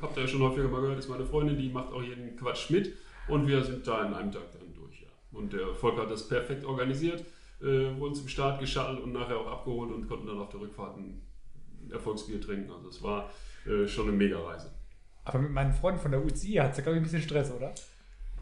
[0.00, 2.70] habt ihr ja schon häufiger mal gehört, ist meine Freundin, die macht auch jeden Quatsch
[2.70, 2.94] mit.
[3.28, 4.68] Und wir sind da in einem Tag dann.
[5.32, 7.24] Und der Volker hat das perfekt organisiert,
[7.60, 10.96] äh, wurden zum Start geschattelt und nachher auch abgeholt und konnten dann auf der Rückfahrt
[10.96, 11.22] ein
[11.90, 12.70] Erfolgsbier trinken.
[12.70, 13.30] Also es war
[13.66, 14.72] äh, schon eine Mega-Reise.
[15.24, 17.52] Aber mit meinen Freunden von der UCI hat es ja, glaube ich, ein bisschen Stress,
[17.52, 17.74] oder?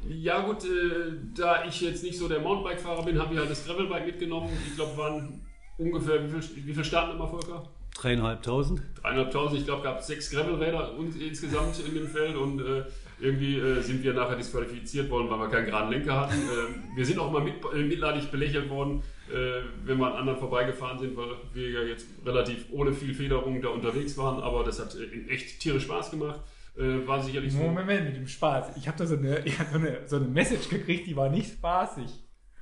[0.08, 3.66] Ja gut, äh, da ich jetzt nicht so der Mountainbike-Fahrer bin, habe ich halt das
[3.66, 4.48] Gravelbike mitgenommen.
[4.66, 5.40] Ich glaube, waren
[5.78, 7.62] ungefähr, wie viel, wie viel starten immer, Volker?
[7.96, 8.82] Dreieinhalbtausend.
[9.02, 12.84] Dreieinhalbtausend, ich glaube, gab sechs Gravelräder insgesamt in dem Feld und äh,
[13.18, 16.34] Irgendwie äh, sind wir nachher disqualifiziert worden, weil wir keinen geraden Lenker hatten.
[16.34, 20.38] Äh, wir sind auch immer mit, äh, mitleidig belächelt worden, äh, wenn wir an anderen
[20.38, 24.42] vorbeigefahren sind, weil wir ja jetzt relativ ohne viel Federung da unterwegs waren.
[24.42, 26.40] Aber das hat äh, echt tierisch Spaß gemacht.
[26.76, 27.58] Äh, war sicherlich so.
[27.58, 28.76] Moment, mit dem Spaß.
[28.76, 31.30] Ich habe da so eine, ich hab so, eine, so eine Message gekriegt, die war
[31.30, 32.10] nicht spaßig.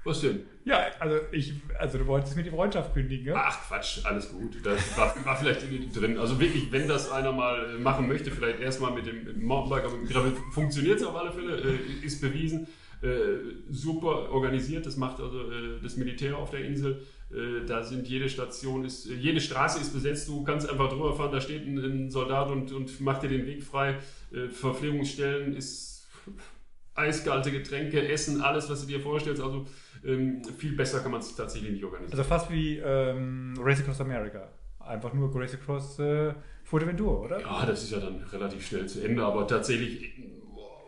[0.04, 0.44] Was denn?
[0.64, 3.34] Ja, also ich, also du wolltest mir die Freundschaft kündigen, ja?
[3.36, 4.54] Ach Quatsch, alles gut.
[4.62, 5.62] Das war, war vielleicht
[5.96, 6.18] drin.
[6.18, 9.96] Also wirklich, wenn das einer mal äh, machen möchte, vielleicht erstmal mit dem Mountainbike, aber
[9.96, 12.66] mit Gravel funktioniert es auf alle Fälle, äh, ist bewiesen.
[13.02, 17.02] Äh, super organisiert, das macht also äh, das Militär auf der Insel.
[17.34, 21.14] Äh, da sind jede Station, ist, äh, jede Straße ist besetzt, du kannst einfach drüber
[21.14, 23.96] fahren, da steht ein, ein Soldat und, und macht dir den Weg frei.
[24.32, 26.06] Äh, Verpflegungsstellen ist
[26.94, 29.42] eiskalte Getränke, Essen, alles, was du dir vorstellst.
[29.42, 29.66] Also
[30.04, 32.18] ähm, viel besser kann man es tatsächlich nicht organisieren.
[32.18, 34.48] Also fast wie ähm, Race Across America.
[34.78, 37.40] Einfach nur Race Across äh, Fuerteventura, oder?
[37.40, 40.14] Ja, das ist ja dann relativ schnell zu Ende, aber tatsächlich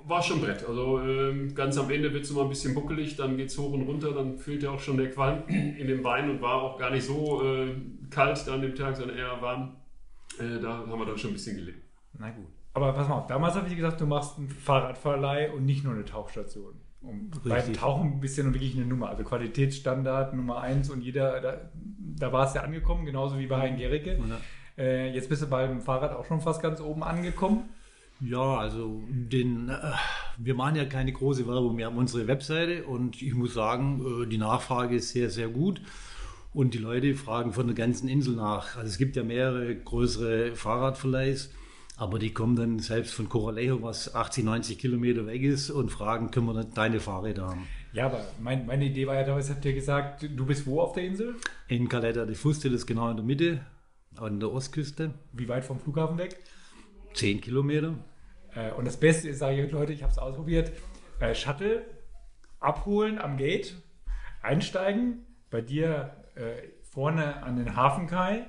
[0.08, 0.64] war schon Brett.
[0.66, 3.72] Also ähm, ganz am Ende wird es immer ein bisschen buckelig, dann geht es hoch
[3.72, 6.78] und runter, dann fehlt ja auch schon der Qualm in dem Wein und war auch
[6.78, 7.74] gar nicht so äh,
[8.10, 9.76] kalt an dem Tag, sondern eher warm.
[10.38, 11.82] Äh, da haben wir dann schon ein bisschen gelitten.
[12.18, 12.46] Na gut.
[12.74, 15.82] Aber pass mal auf, damals habe ich dir gesagt, du machst einen Fahrradverleih und nicht
[15.82, 16.74] nur eine Tauchstation.
[17.00, 17.72] Und beim.
[17.72, 19.08] Tauchen bist du ja nun wirklich eine Nummer.
[19.10, 23.60] Also Qualitätsstandard Nummer eins und jeder, da, da war es ja angekommen, genauso wie bei
[23.60, 24.18] Hein Gericke.
[24.18, 24.38] Ja.
[24.82, 27.68] Äh, jetzt bist du beim Fahrrad auch schon fast ganz oben angekommen.
[28.20, 29.92] Ja, also den, äh,
[30.38, 31.76] wir machen ja keine große Werbung.
[31.76, 35.80] Wir haben unsere Webseite und ich muss sagen, äh, die Nachfrage ist sehr, sehr gut.
[36.54, 38.76] Und die Leute fragen von der ganzen Insel nach.
[38.76, 41.50] Also es gibt ja mehrere größere Fahrradverleihs,
[41.98, 46.30] aber die kommen dann selbst von Coralejo, was 80, 90 Kilometer weg ist, und fragen,
[46.30, 47.66] können wir nicht deine Fahrräder haben?
[47.92, 50.94] Ja, aber mein, meine Idee war ja damals, habt ihr gesagt, du bist wo auf
[50.94, 51.34] der Insel?
[51.68, 53.60] In Caleta de Fuste, das ist genau in der Mitte,
[54.16, 56.38] an der Ostküste, Wie weit vom Flughafen weg?
[57.16, 57.94] 10 Kilometer.
[58.54, 60.72] Äh, und das Beste ist, sage ich euch Leute, ich habe es ausprobiert,
[61.20, 61.84] äh, Shuttle
[62.60, 63.76] abholen am Gate,
[64.42, 68.46] einsteigen, bei dir äh, vorne an den Hafenkai,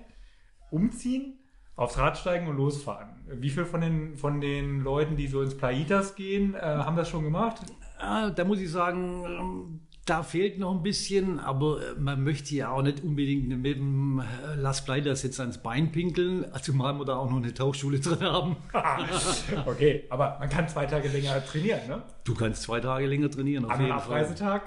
[0.72, 1.40] umziehen,
[1.76, 3.10] aufs Rad steigen und losfahren.
[3.28, 7.10] Wie viele von den, von den Leuten, die so ins Plaitas gehen, äh, haben das
[7.10, 7.62] schon gemacht?
[8.00, 12.56] Ah, da muss ich sagen, ähm, da fehlt noch ein bisschen, aber äh, man möchte
[12.56, 17.06] ja auch nicht unbedingt mit dem äh, Las Pleitas jetzt ans Bein pinkeln, zumal wir
[17.06, 18.56] da auch noch eine Tauchschule drin haben.
[19.66, 22.04] okay, aber man kann zwei Tage länger trainieren, ne?
[22.24, 24.22] Du kannst zwei Tage länger trainieren, auf einem jeden Fall.
[24.22, 24.64] Abreisetag.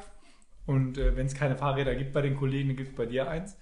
[0.66, 3.28] Und äh, wenn es keine Fahrräder gibt bei den Kollegen, dann gibt es bei dir
[3.28, 3.56] eins.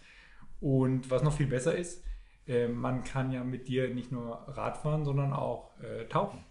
[0.61, 2.05] Und was noch viel besser ist,
[2.49, 6.45] äh, man kann ja mit dir nicht nur Radfahren, sondern auch äh, tauchen.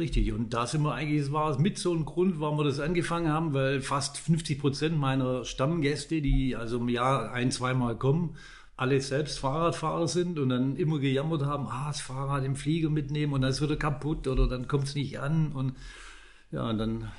[0.00, 2.80] Richtig, und da sind wir eigentlich, es war mit so ein Grund, warum wir das
[2.80, 8.34] angefangen haben, weil fast 50 Prozent meiner Stammgäste, die also im Jahr ein, zweimal kommen,
[8.78, 13.34] alle selbst Fahrradfahrer sind und dann immer gejammert haben, ah, das Fahrrad im Flieger mitnehmen
[13.34, 15.74] und dann ist wieder kaputt oder dann kommt es nicht an und
[16.50, 17.12] ja, und dann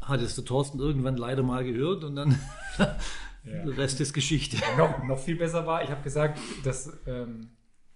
[0.00, 2.36] hat es der Thorsten irgendwann leider mal gehört und dann
[3.44, 4.56] der Rest ist Geschichte.
[4.76, 7.50] noch, noch viel besser war, ich habe gesagt, dass ähm,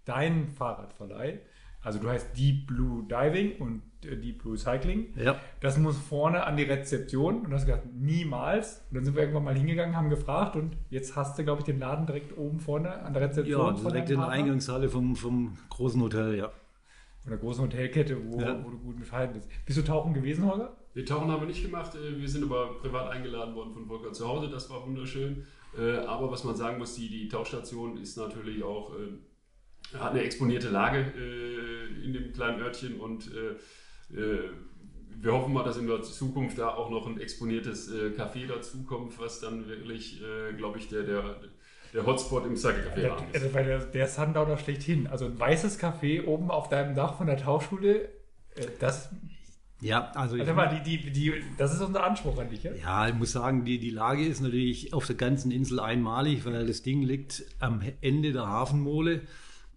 [0.05, 1.41] dein Fahrradverleih,
[1.83, 5.41] also du heißt Deep Blue Diving und äh, Deep Blue Cycling, Ja.
[5.61, 8.85] das muss vorne an die Rezeption und du hast gesagt, niemals.
[8.91, 11.65] Und dann sind wir irgendwann mal hingegangen, haben gefragt und jetzt hast du, glaube ich,
[11.65, 14.29] den Laden direkt oben vorne an der Rezeption Ja, direkt in der.
[14.29, 16.51] Eingangshalle vom, vom großen Hotel, ja.
[17.21, 18.65] Von der großen Hotelkette, wo, Ja.
[18.65, 19.49] wo du gut verhalten bist.
[19.67, 20.77] Bist du tauchen gewesen, Holger?
[20.95, 24.13] Wir tauchen haben wir nicht gemacht, äh, wir sind aber privat eingeladen worden von Volker
[24.13, 25.45] zu Hause, das war wunderschön.
[25.79, 28.93] Äh, Aber was man sagen muss, die, die Tauchstation ist natürlich auch,
[29.99, 33.31] hat eine exponierte Lage äh, in dem kleinen Örtchen und
[34.11, 39.19] wir hoffen mal, dass in der Zukunft da auch noch ein exponiertes äh, Café dazukommt,
[39.19, 41.37] was dann wirklich, äh, glaube ich, der, der,
[41.93, 43.43] der Hotspot im Sake-Café Der, ist.
[43.43, 45.07] also, weil der, der Sundowner schlechthin.
[45.07, 48.05] Also ein weißes Café oben auf deinem Dach von der Tauchschule,
[48.55, 49.11] äh, das,
[49.81, 52.73] Ja, also ich, warte mal, die, die, die, das ist unser Anspruch an dich, ja?
[52.75, 56.67] ja, ich muss sagen, die, die Lage ist natürlich auf der ganzen Insel einmalig, weil
[56.67, 59.23] das Ding liegt am Ende der Hafenmole,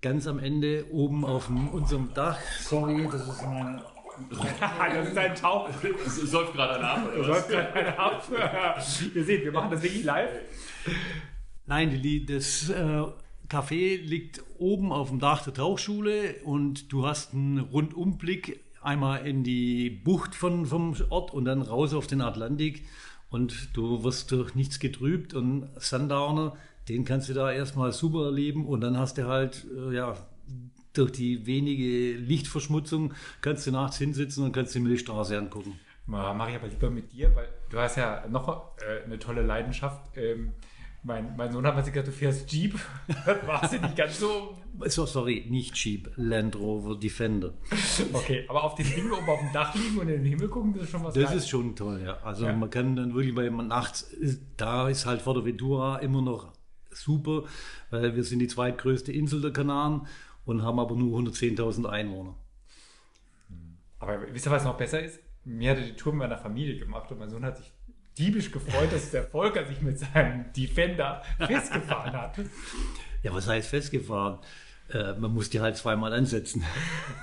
[0.01, 2.39] ganz am Ende oben auf dem, unserem Dach.
[2.59, 3.83] Sorry, das ist meine.
[4.29, 5.69] Das ist ein Tauch.
[6.05, 7.47] Es säuft gerade ein ab, oder was?
[7.47, 8.23] sollst keine ab.
[9.15, 10.29] Ihr seht, wir machen das wirklich live.
[11.65, 13.03] Nein, die, das äh,
[13.49, 19.43] Café liegt oben auf dem Dach der Tauchschule und du hast einen Rundumblick einmal in
[19.43, 22.85] die Bucht von, vom Ort und dann raus auf den Atlantik
[23.29, 26.55] und du wirst durch nichts getrübt und Sundowner,
[26.89, 30.15] den kannst du da erstmal super erleben und dann hast du halt, äh, ja,
[30.93, 35.79] durch die wenige Lichtverschmutzung kannst du nachts hinsitzen und kannst die Milchstraße angucken.
[36.05, 40.01] Mache ich aber lieber mit dir, weil du hast ja noch äh, eine tolle Leidenschaft.
[40.17, 40.51] Ähm,
[41.03, 42.75] Mein, mein Sohn hat mal gesagt, du fährst Jeep.
[43.47, 44.55] War sie nicht ganz so.
[44.85, 47.53] So, sorry, nicht Jeep, Land Rover Defender.
[48.13, 50.73] Okay, aber auf den Ding oben auf dem Dach liegen und in den Himmel gucken,
[50.75, 51.43] das ist schon was Das Geiles.
[51.43, 52.17] ist schon toll, ja.
[52.23, 52.53] Also Ja.
[52.53, 56.21] man kann dann wirklich, weil man nachts, ist, da ist halt vor der Ventura immer
[56.21, 56.53] noch
[56.91, 57.45] super,
[57.89, 60.05] weil wir sind die zweitgrößte Insel der Kanaren
[60.45, 62.35] und haben aber nur 110.000 Einwohner.
[63.99, 65.19] Aber wisst ihr, was noch besser ist?
[65.43, 67.71] Mir hatte die Tour mit meiner Familie gemacht und mein Sohn hat sich
[68.17, 72.37] diebisch gefreut, dass der Volker sich mit seinem Defender festgefahren hat.
[73.23, 74.39] Ja, was heißt festgefahren?
[74.91, 76.63] Äh, man muss die halt zweimal ansetzen.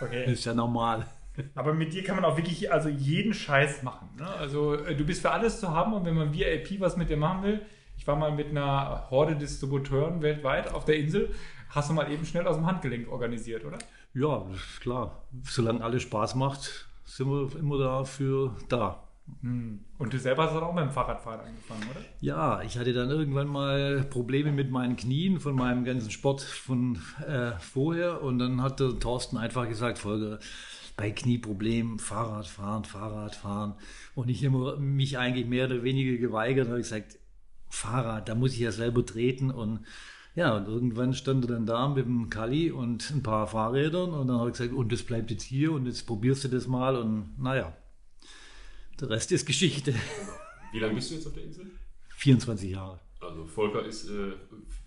[0.00, 0.32] Das Okay.
[0.32, 1.06] ist ja normal.
[1.54, 4.08] Aber mit dir kann man auch wirklich also jeden Scheiß machen.
[4.18, 4.26] Ne?
[4.26, 7.16] Also äh, du bist für alles zu haben und wenn man VIP was mit dir
[7.16, 7.60] machen will,
[7.96, 11.34] ich war mal mit einer Horde Distributeuren weltweit auf der Insel,
[11.70, 13.78] hast du mal eben schnell aus dem Handgelenk organisiert, oder?
[14.14, 14.46] Ja,
[14.80, 15.22] klar.
[15.44, 19.02] Solange alles Spaß macht, sind wir immer dafür da.
[19.42, 22.00] Und du selber hast dann auch mit dem Fahrradfahren angefangen, oder?
[22.20, 26.98] Ja, ich hatte dann irgendwann mal Probleme mit meinen Knien von meinem ganzen Sport von
[27.26, 30.38] äh, vorher und dann hat der Thorsten einfach gesagt, Folge
[30.96, 33.74] bei Knieproblemen Fahrrad fahren, Fahrrad fahren
[34.14, 37.18] und ich immer mich eigentlich mehr oder weniger geweigert, habe gesagt,
[37.68, 39.84] Fahrrad, da muss ich ja selber treten und
[40.38, 44.28] ja, und irgendwann stand er dann da mit dem Kali und ein paar Fahrrädern und
[44.28, 46.94] dann habe ich gesagt, und das bleibt jetzt hier und jetzt probierst du das mal
[46.94, 47.76] und naja,
[49.00, 49.92] der Rest ist Geschichte.
[50.72, 51.66] Wie lange bist du jetzt auf der Insel?
[52.10, 53.00] 24 Jahre.
[53.20, 54.34] Also Volker ist äh,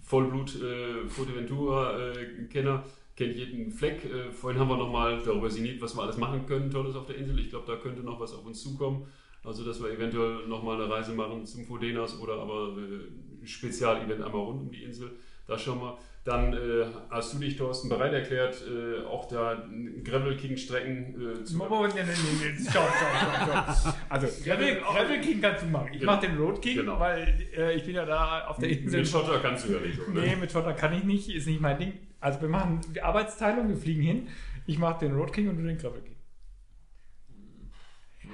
[0.01, 2.85] Vollblut äh, Fuerteventura-Kenner,
[3.17, 4.05] kennt jeden Fleck.
[4.05, 7.17] Äh, vorhin haben wir nochmal darüber sinniert, was wir alles machen können, Tolles auf der
[7.17, 7.37] Insel.
[7.39, 9.05] Ich glaube, da könnte noch was auf uns zukommen.
[9.43, 14.21] Also, dass wir eventuell nochmal eine Reise machen zum Fodenas oder aber äh, ein Spezialevent
[14.21, 15.11] einmal rund um die Insel.
[15.51, 15.97] Da schon mal.
[16.23, 19.67] Dann äh, hast du dich, Thorsten, bereit erklärt, äh, auch da
[20.03, 22.69] Gravel King Strecken äh, zu Moment, nee, nee, nee.
[22.69, 23.95] Stopp, stopp, stopp, stopp.
[24.09, 25.89] Also, Gravel, Gravel King kannst du machen.
[25.91, 26.11] Ich Genau.
[26.13, 26.99] mache den Road King, Genau.
[26.99, 28.99] weil äh, ich bin ja da auf der Insel.
[28.99, 30.21] Mit Schotter kannst du ja nicht ne?
[30.21, 31.93] Nee, mit Schotter kann ich nicht, ist nicht mein Ding.
[32.21, 34.27] Also wir machen die Arbeitsteilung, wir fliegen hin.
[34.67, 36.15] Ich mache den Road King und du den Gravel King.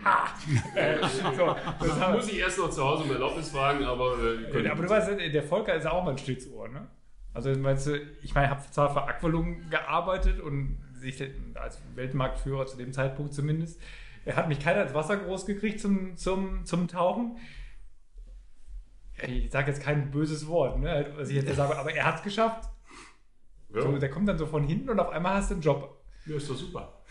[0.04, 0.28] Ha!
[0.76, 0.98] äh,
[1.36, 4.18] so, das Muss ich erst noch zu Hause um Erlaubnis fragen, aber
[4.54, 6.88] äh, aber du weißt, der Volker ist ja auch mein Stützohr, ne?
[7.38, 11.24] Also meinst du, ich meine, ich habe zwar für Aqualung gearbeitet und sich
[11.54, 13.80] als Weltmarktführer zu dem Zeitpunkt zumindest.
[14.26, 17.38] Er hat mich keiner ins Wasser groß gekriegt zum, zum, zum Tauchen.
[19.28, 22.24] Ich sage jetzt kein böses Wort, ne, was ich jetzt sage, aber er hat es
[22.24, 22.70] geschafft.
[23.74, 23.82] ja.
[23.82, 25.96] So, der kommt dann so von hinten und auf einmal hast du einen Job.
[26.26, 27.02] ja, ist doch super.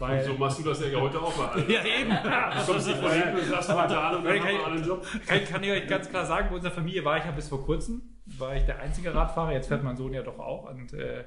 [0.00, 1.50] Weil, Und so machst du das ja heute auch mal.
[1.50, 2.10] Also, Ja, eben.
[2.10, 5.06] Du kommst nicht von hinten und sagst heute haben ich- wir alle einen Job.
[5.26, 7.64] kann, kann ich euch ganz klar sagen, bei unserer Familie war ich ja bis vor
[7.64, 10.70] kurzem, war ich der einzige Radfahrer, jetzt fährt mein Sohn ja doch auch.
[10.70, 11.24] Und äh,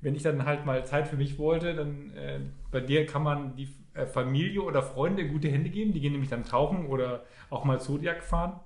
[0.00, 3.56] wenn ich dann halt mal Zeit für mich wollte, dann äh, bei dir kann man
[3.56, 5.92] die äh, Familie oder Freunde gute Hände geben.
[5.92, 8.60] Die gehen nämlich dann tauchen oder auch mal Zodiac fahren.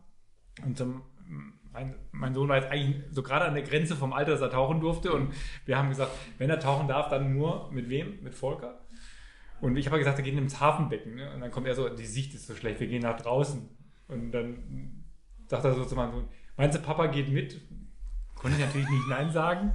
[0.65, 1.03] Und zum,
[1.73, 4.51] mein, mein Sohn war jetzt eigentlich so gerade an der Grenze vom Alter, dass er
[4.51, 5.13] tauchen durfte.
[5.13, 5.33] Und
[5.67, 8.23] wir haben gesagt, wenn er tauchen darf, dann nur mit wem?
[8.23, 8.81] Mit Volker.
[9.61, 11.15] Und ich habe gesagt, wir gehen ins Hafenbecken.
[11.15, 11.33] Ne?
[11.35, 13.69] Und dann kommt er so, die Sicht ist so schlecht, wir gehen nach draußen.
[14.09, 15.05] Und dann
[15.47, 16.29] sagt er so zu meinem Sohn,
[16.61, 17.61] meinst du, Papa geht mit?
[18.35, 19.73] Konnte ich natürlich nicht Nein sagen.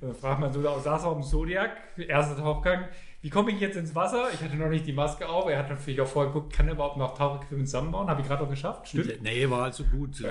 [0.00, 2.84] Dann fragt man so, da saß er auf dem Zodiac, erster Tauchgang.
[3.22, 4.28] Wie komme ich jetzt ins Wasser?
[4.32, 5.48] Ich hatte noch nicht die Maske auf.
[5.48, 8.08] Er hat natürlich auch vorher geguckt, kann er überhaupt noch Tauchequipment zusammenbauen?
[8.08, 8.88] Habe ich gerade noch geschafft.
[8.88, 9.22] Stimmt.
[9.22, 10.22] Nee, war also gut.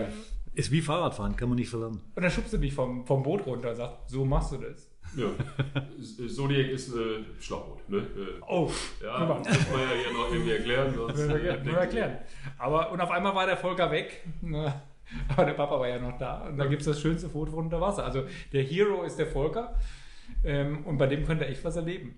[0.54, 2.00] Ist wie Fahrradfahren, kann man nicht verlernen.
[2.16, 4.90] Und dann schubst du mich vom, vom Boot runter und sagt, so machst du das.
[5.18, 5.30] Ja.
[6.28, 7.90] Zodiac ist äh, Schlauchboot.
[7.90, 7.98] Ne?
[7.98, 8.70] Äh, Oh,
[9.04, 10.94] ja, das muss man ja hier noch irgendwie erklären.
[10.96, 12.18] Sonst, äh, wir erklären.
[12.60, 14.24] Aber, und auf einmal war der Volker weg.
[14.42, 14.74] Ne?
[15.30, 16.48] Aber der Papa war ja noch da.
[16.48, 18.06] Und da gibt es das schönste Foto von unter Wasser.
[18.06, 19.76] Also der Hero ist der Volker.
[20.44, 22.16] Ähm, und bei dem könnt ihr echt was erleben.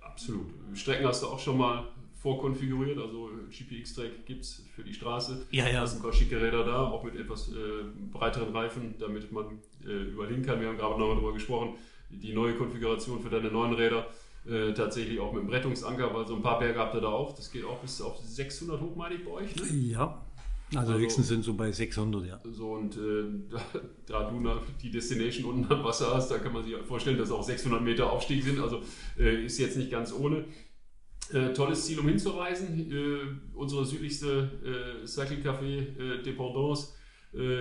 [0.00, 0.46] Absolut.
[0.74, 1.84] Strecken hast du auch schon mal
[2.24, 2.98] vorkonfiguriert.
[2.98, 5.46] Also GPX-Track gibt es für die Straße.
[5.50, 5.80] Ja, ja.
[5.80, 9.60] Da sind ein paar schicke Räder da, auch mit etwas äh, breiteren Reifen, damit man
[9.86, 10.60] äh, überlegen kann.
[10.60, 11.74] Wir haben gerade noch mal darüber gesprochen,
[12.10, 14.06] die neue Konfiguration für deine neuen Räder.
[14.46, 17.34] Äh, tatsächlich auch mit dem Rettungsanker, weil so ein paar Berge habt ihr da auch.
[17.34, 19.56] Das geht auch bis auf 600 hoch, meine ich, bei euch.
[19.56, 19.62] Ne?
[19.90, 20.22] Ja.
[20.76, 22.40] Also, Also- höchstens sind so bei 600, ja.
[22.50, 23.60] So, und äh, da,
[24.06, 27.30] da du nach, die Destination unten am Wasser hast, da kann man sich vorstellen, dass
[27.30, 28.58] auch 600 Meter Aufstieg sind.
[28.60, 28.82] Also
[29.18, 30.44] äh, ist jetzt nicht ganz ohne.
[31.32, 32.90] Äh, tolles Ziel, um hinzureisen.
[32.92, 36.94] Äh, unsere südlichste äh, Cycle Café äh, Dependance.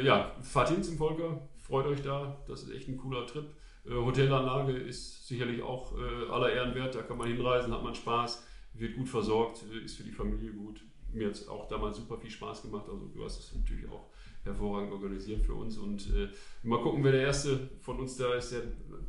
[0.03, 2.43] Ja, fahrt hin zum Volker, freut euch da.
[2.47, 3.45] Das ist echt ein cooler Trip.
[3.89, 5.95] Hotelanlage ist sicherlich auch
[6.31, 6.93] aller Ehren wert.
[6.93, 8.45] Da kann man hinreisen, hat man Spaß,
[8.75, 10.83] wird gut versorgt, ist für die Familie gut.
[11.13, 12.85] Mir hat es auch damals super viel Spaß gemacht.
[12.87, 14.09] Also du hast es natürlich auch
[14.43, 15.77] hervorragend organisiert für uns.
[15.77, 16.27] Und äh,
[16.63, 18.61] mal gucken, wer der Erste von uns da ist, der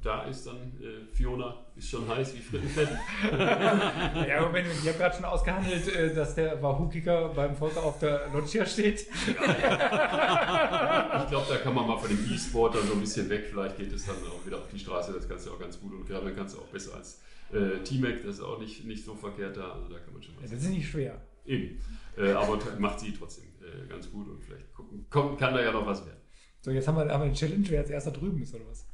[0.02, 0.46] da ist.
[0.46, 2.88] Dann äh, Fiona ist schon heiß wie Frittenfett.
[3.32, 8.28] ja, Moment, ich habe gerade schon ausgehandelt, äh, dass der Wahoo-Kicker beim Volker auf der
[8.32, 9.00] Loggia steht.
[9.00, 13.46] ich glaube, da kann man mal von dem E-Sport dann so ein bisschen weg.
[13.50, 15.12] Vielleicht geht es dann auch wieder auf die Straße.
[15.12, 17.20] Das kannst du auch ganz gut und gerade kannst du auch besser als
[17.54, 18.22] äh, T-Mac.
[18.22, 19.72] Das ist auch nicht, nicht so verkehrt da.
[19.72, 21.20] Also da kann man schon was ja, Das ist nicht schwer.
[21.44, 21.78] Eben.
[22.16, 25.72] Äh, aber macht sie trotzdem äh, ganz gut und vielleicht gucken, kommt, kann da ja
[25.72, 26.20] noch was werden.
[26.60, 28.88] So, jetzt haben wir, haben wir eine Challenge, wer als erster drüben ist, oder was?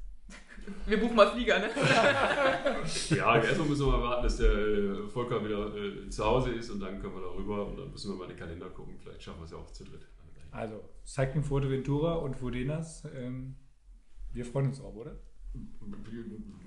[0.87, 1.69] Wir buchen mal Flieger, ne?
[3.11, 6.71] ja, erstmal müssen wir mal warten, dass der äh, Volker wieder äh, zu Hause ist
[6.71, 8.97] und dann können wir da rüber und dann müssen wir mal in den Kalender gucken.
[8.99, 10.07] Vielleicht schaffen wir es ja auch zu dritt.
[10.53, 13.57] Also, Cycling Fuerteventura und Fudenas, ähm,
[14.33, 15.17] wir freuen uns auch, oder?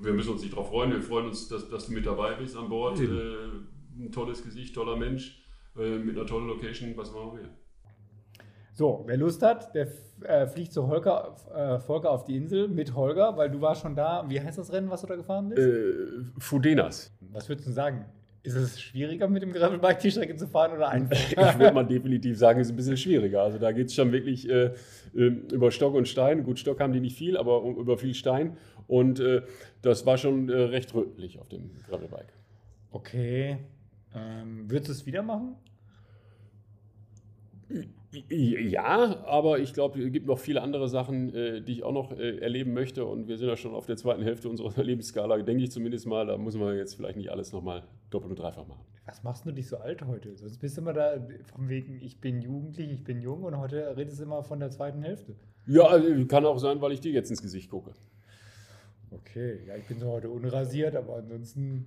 [0.02, 0.91] Wir müssen uns nicht darauf freuen.
[0.91, 3.00] Wir freuen uns, dass, dass du mit dabei bist an Bord.
[3.00, 3.06] Äh,
[3.98, 5.43] ein tolles Gesicht, toller Mensch,
[5.78, 6.96] äh, mit einer tollen Location.
[6.98, 7.50] Was machen wir?
[8.74, 9.88] So, wer Lust hat, der
[10.24, 13.96] äh, fliegt zu Holger, äh, Volker auf die Insel mit Holger, weil du warst schon
[13.96, 14.28] da.
[14.28, 15.62] Wie heißt das Rennen, was du da gefahren bist?
[15.62, 17.15] Äh, Fudenas.
[17.32, 18.06] Was würdest du sagen?
[18.43, 21.32] Ist es schwieriger, mit dem Gravelbike die Strecke zu fahren oder einfacher?
[21.32, 23.41] ich würde mal definitiv sagen, es ist ein bisschen schwieriger.
[23.41, 24.73] Also da geht es schon wirklich äh,
[25.15, 26.43] ähm, über Stock und Stein.
[26.43, 28.58] Gut, Stock haben die nicht viel, aber über viel Stein.
[28.88, 29.43] Und äh,
[29.82, 32.34] das war schon äh, recht rötlich auf dem Gravelbike.
[32.91, 33.60] Okay.
[34.13, 35.56] Ähm, würdest du es wieder machen?
[38.30, 42.12] Ja, aber ich glaube, es gibt noch viele andere Sachen, äh, die ich auch noch
[42.12, 43.06] äh, erleben möchte.
[43.06, 46.26] Und wir sind ja schon auf der zweiten Hälfte unserer Lebensskala, denke ich zumindest mal.
[46.28, 48.86] Da muss man jetzt vielleicht nicht alles nochmal doppelt und dreifach machen.
[49.06, 50.36] Was machst du dich so alt heute?
[50.36, 51.15] Sonst bist du immer da
[51.54, 54.69] von wegen, ich bin jugendlich, ich bin jung und heute redest du immer von der
[54.69, 55.36] zweiten Hälfte.
[55.65, 57.93] Ja, also, kann auch sein, weil ich dir jetzt ins Gesicht gucke.
[59.12, 61.86] Okay, ja, ich bin so heute unrasiert, aber ansonsten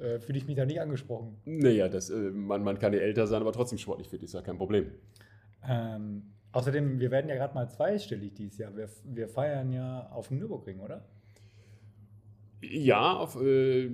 [0.00, 1.36] äh, fühle ich mich da nicht angesprochen.
[1.44, 4.42] Naja, das, äh, man, man kann ja älter sein, aber trotzdem sportlich fit, ist ja
[4.42, 4.90] kein Problem.
[5.68, 8.76] Ähm, außerdem, wir werden ja gerade mal zweistellig dieses Jahr.
[8.76, 11.04] Wir, wir feiern ja auf dem Nürburgring, oder?
[12.62, 13.90] Ja, auf äh,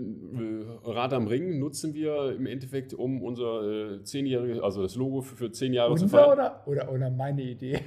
[0.84, 3.62] Rad am Ring nutzen wir im Endeffekt, um unser
[3.96, 6.32] äh, zehnjähriges, also das Logo für, für zehn Jahre unser zu feiern.
[6.32, 7.80] Oder, oder, oder meine Idee?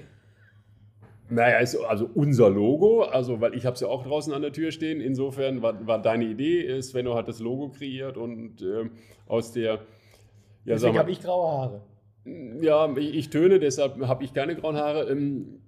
[1.30, 4.52] Naja, ist also unser Logo, also weil ich habe es ja auch draußen an der
[4.52, 5.02] Tür stehen.
[5.02, 8.90] Insofern war, war deine Idee, Svenno hat das Logo kreiert und äh,
[9.28, 9.74] aus der.
[10.66, 11.82] Ja, Deswegen habe ich graue Haare.
[12.62, 15.10] Ja, ich, ich töne, deshalb habe ich keine grauen Haare.
[15.10, 15.62] Ähm,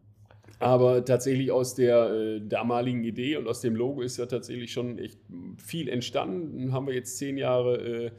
[0.59, 4.97] aber tatsächlich aus der äh, damaligen Idee und aus dem Logo ist ja tatsächlich schon
[4.97, 5.19] echt
[5.57, 6.71] viel entstanden.
[6.71, 8.11] Haben wir jetzt zehn Jahre äh,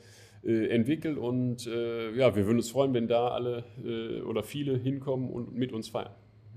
[0.45, 4.77] äh, entwickelt und äh, ja, wir würden uns freuen, wenn da alle äh, oder viele
[4.77, 6.15] hinkommen und mit uns feiern.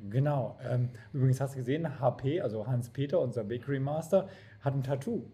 [0.10, 0.58] Genau.
[0.68, 4.28] Ähm, übrigens hast du gesehen, HP, also Hans-Peter, unser Bakery Master,
[4.62, 5.26] hat ein Tattoo.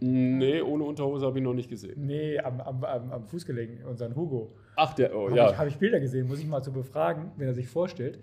[0.00, 2.04] Nee, ohne Unterhose habe ich noch nicht gesehen.
[2.04, 4.52] Nee, am, am, am Fußgelenk, unseren Hugo.
[4.76, 5.50] Ach, der, oh, hab ja.
[5.50, 8.18] Ich, Habe ich Bilder gesehen, muss ich mal zu befragen, wenn er sich vorstellt.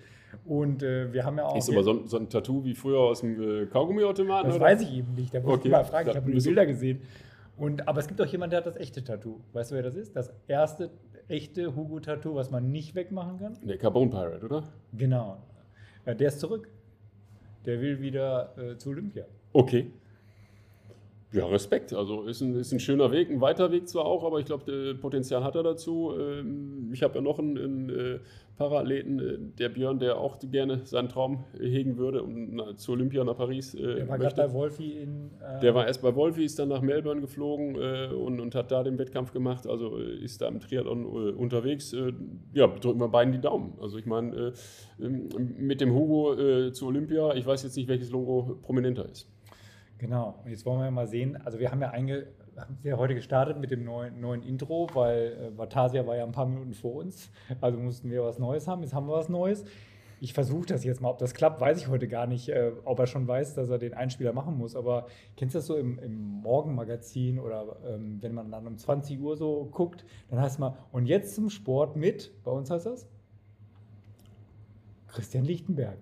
[0.45, 1.57] Und äh, wir haben ja auch.
[1.57, 4.47] Ist aber so, so, ein Tattoo wie früher aus dem äh, Kaugummiautomaten?
[4.47, 4.65] Das oder?
[4.65, 5.69] weiß ich eben nicht, da muss okay.
[5.69, 6.09] ich mal fragen.
[6.09, 7.01] Ich habe nur die Bilder gesehen.
[7.57, 9.39] Und, aber es gibt auch jemanden, der hat das echte Tattoo.
[9.53, 10.15] Weißt du, wer das ist?
[10.15, 10.91] Das erste
[11.31, 13.57] echte Hugo-Tattoo, was man nicht wegmachen kann?
[13.63, 14.63] Der Carbon Pirate, oder?
[14.93, 15.37] Genau.
[16.05, 16.69] Ja, der ist zurück.
[17.65, 19.25] Der will wieder äh, zu Olympia.
[19.53, 19.91] Okay.
[21.33, 21.93] Ja, Respekt.
[21.93, 24.95] Also ist ein, ist ein schöner Weg, ein weiter Weg zwar auch, aber ich glaube,
[24.99, 26.13] Potenzial hat er dazu.
[26.19, 28.19] Ähm, ich habe ja noch einen, einen äh,
[28.57, 33.37] Parathleten, äh, der Björn, der auch gerne seinen Traum hegen würde und zu Olympia nach
[33.37, 33.73] Paris.
[33.73, 35.31] Äh, der war gerade bei Wolfi in.
[35.39, 38.83] Äh der war erst bei Wolfi, ist dann nach Melbourne geflogen und, und hat da
[38.83, 39.67] den Wettkampf gemacht.
[39.67, 41.95] Also ist da im Triathlon unterwegs.
[42.53, 43.73] ja, drücken wir beiden die Daumen.
[43.81, 44.53] Also ich meine,
[44.99, 49.29] ähm, mit dem Hugo zu Olympia, ich weiß jetzt nicht, welches Logo prominenter ist.
[50.01, 52.25] Genau, und jetzt wollen wir mal sehen, also wir haben ja, einge,
[52.57, 56.31] haben ja heute gestartet mit dem neuen, neuen Intro, weil äh, Vatasia war ja ein
[56.31, 57.29] paar Minuten vor uns,
[57.61, 59.63] also mussten wir was Neues haben, jetzt haben wir was Neues.
[60.19, 62.97] Ich versuche das jetzt mal, ob das klappt, weiß ich heute gar nicht, äh, ob
[62.97, 65.05] er schon weiß, dass er den Einspieler machen muss, aber
[65.37, 69.37] kennst du das so im, im Morgenmagazin oder ähm, wenn man dann um 20 Uhr
[69.37, 73.07] so guckt, dann heißt es mal, und jetzt zum Sport mit, bei uns heißt das?
[75.09, 75.99] Christian Lichtenberg.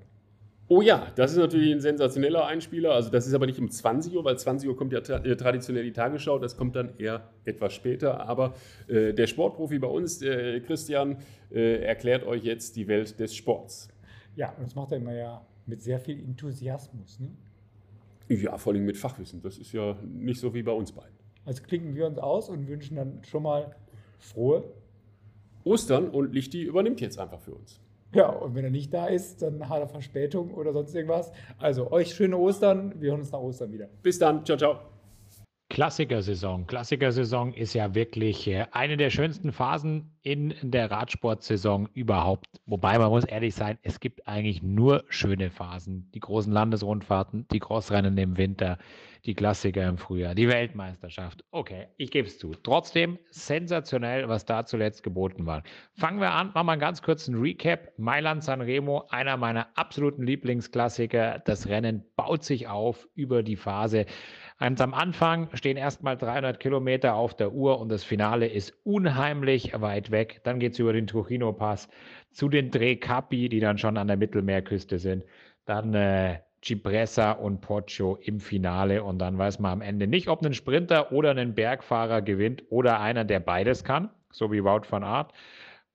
[0.71, 2.93] Oh ja, das ist natürlich ein sensationeller Einspieler.
[2.93, 5.35] Also das ist aber nicht um 20 Uhr, weil 20 Uhr kommt ja tra äh,
[5.35, 6.37] traditionell die Tagesschau.
[6.37, 8.27] Das kommt dann eher etwas später.
[8.29, 8.53] Aber
[8.87, 11.17] äh, der Sportprofi bei uns, äh, Christian,
[11.51, 13.87] äh, erklärt euch jetzt die Welt des Sports.
[14.35, 17.19] Ja, und das macht er immer ja mit sehr viel Enthusiasmus.
[17.19, 17.31] Ne?
[18.27, 19.41] Ja, vor allem mit Fachwissen.
[19.41, 21.17] Das ist ja nicht so wie bei uns beiden.
[21.45, 23.75] Also klicken wir uns aus und wünschen dann schon mal
[24.19, 24.63] frohe
[25.63, 27.81] Ostern und Lichti übernimmt jetzt einfach für uns.
[28.13, 31.31] Ja, und wenn er nicht da ist, dann hat er Verspätung oder sonst irgendwas.
[31.57, 32.93] Also euch schöne Ostern.
[32.99, 33.87] Wir hören uns nach Ostern wieder.
[34.01, 34.43] Bis dann.
[34.45, 34.98] Ciao, ciao.
[35.69, 36.65] Klassikersaison.
[36.65, 42.47] Klassikersaison ist ja wirklich äh, eine der schönsten Phasen in der Radsportsaison überhaupt.
[42.65, 46.09] Wobei man muss ehrlich sein, es gibt eigentlich nur schöne Phasen.
[46.15, 48.79] Die großen Landesrundfahrten, die Crossrennen im Winter,
[49.25, 51.43] die Klassiker im Frühjahr, die Weltmeisterschaft.
[51.51, 52.53] Okay, ich gebe es zu.
[52.63, 55.61] Trotzdem sensationell, was da zuletzt geboten war.
[55.93, 57.91] Fangen wir an, machen wir einen ganz kurzen Recap.
[57.97, 61.43] Mailand San Remo, einer meiner absoluten Lieblingsklassiker.
[61.45, 64.05] Das Rennen baut sich auf über die Phase
[64.59, 69.71] Ganz am Anfang stehen erstmal 300 Kilometer auf der Uhr und das Finale ist unheimlich
[69.79, 70.41] weit weg.
[70.43, 71.87] Dann geht es über den Trujillo-Pass
[72.31, 75.23] zu den Tre Capi, die dann schon an der Mittelmeerküste sind.
[75.63, 80.45] Dann äh, Cipressa und Poggio im Finale und dann weiß man am Ende nicht, ob
[80.45, 85.05] ein Sprinter oder ein Bergfahrer gewinnt oder einer, der beides kann, so wie Wout van
[85.05, 85.31] Aert.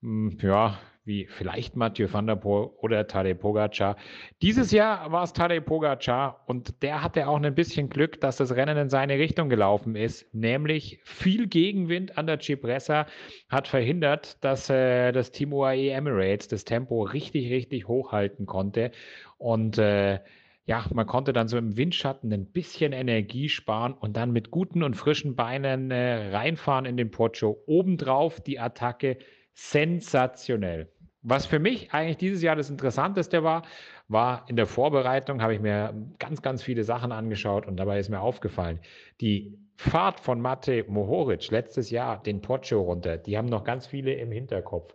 [0.01, 3.97] Hm, ja, wie vielleicht Mathieu van der Poel oder Tadej Pogacar.
[4.43, 8.55] Dieses Jahr war es Tadej Pogacar und der hatte auch ein bisschen Glück, dass das
[8.57, 13.07] Rennen in seine Richtung gelaufen ist, nämlich viel Gegenwind an der Cipressa
[13.49, 18.91] hat verhindert, dass äh, das Team UAE Emirates das Tempo richtig, richtig hochhalten konnte
[19.39, 20.21] und äh,
[20.67, 24.83] ja, man konnte dann so im Windschatten ein bisschen Energie sparen und dann mit guten
[24.83, 27.63] und frischen Beinen äh, reinfahren in den Pocho.
[27.67, 29.19] Obendrauf die Attacke
[29.53, 30.89] sensationell.
[31.27, 33.63] Was für mich eigentlich dieses Jahr das Interessanteste war,
[34.09, 38.11] war in der Vorbereitung, habe ich mir ganz, ganz viele Sachen angeschaut und dabei ist
[38.11, 38.79] mir aufgefallen,
[39.23, 44.13] die Fahrt von Mate Mohoric letztes Jahr, den Pocho runter, die haben noch ganz viele
[44.13, 44.95] im Hinterkopf.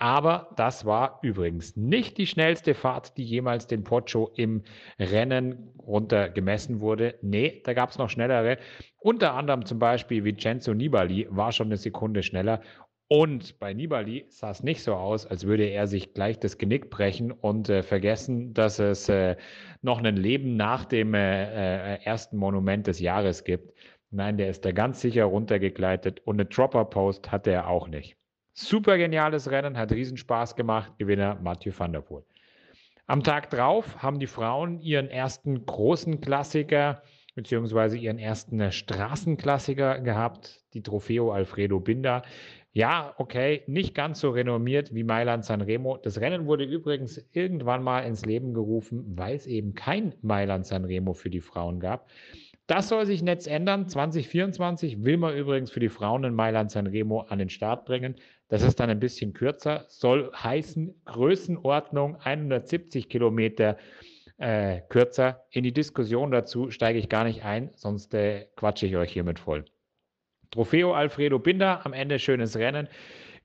[0.00, 4.62] Aber das war übrigens nicht die schnellste Fahrt, die jemals den Pocho im
[4.98, 7.18] Rennen runter gemessen wurde.
[7.20, 8.58] Nee, da gab es noch schnellere.
[9.00, 12.62] Unter anderem zum Beispiel Vincenzo Nibali war schon eine Sekunde schneller.
[13.08, 16.90] Und bei Nibali sah es nicht so aus, als würde er sich gleich das Genick
[16.90, 19.36] brechen und äh, vergessen, dass es äh,
[19.80, 23.72] noch ein Leben nach dem äh, äh, ersten Monument des Jahres gibt.
[24.10, 28.16] Nein, der ist da ganz sicher runtergegleitet und eine Dropper Post hatte er auch nicht.
[28.52, 30.92] Super geniales Rennen, hat Riesenspaß gemacht.
[30.98, 32.24] Gewinner Mathieu van der Poel.
[33.06, 37.02] Am Tag drauf haben die Frauen ihren ersten großen Klassiker
[37.38, 42.22] beziehungsweise ihren ersten äh, Straßenklassiker gehabt, die Trofeo Alfredo Binder.
[42.72, 45.96] Ja, okay, nicht ganz so renommiert wie Mailand Sanremo.
[45.96, 51.14] Das Rennen wurde übrigens irgendwann mal ins Leben gerufen, weil es eben kein Mailand Sanremo
[51.14, 52.08] für die Frauen gab.
[52.66, 53.88] Das soll sich jetzt ändern.
[53.88, 58.16] 2024 will man übrigens für die Frauen in Mailand Sanremo an den Start bringen.
[58.48, 63.78] Das ist dann ein bisschen kürzer, soll heißen Größenordnung 170 Kilometer
[64.36, 65.44] äh, kürzer.
[65.50, 69.38] In die Diskussion dazu steige ich gar nicht ein, sonst äh, quatsche ich euch hiermit
[69.38, 69.64] voll.
[70.50, 72.88] Trofeo Alfredo Binder, am Ende schönes Rennen.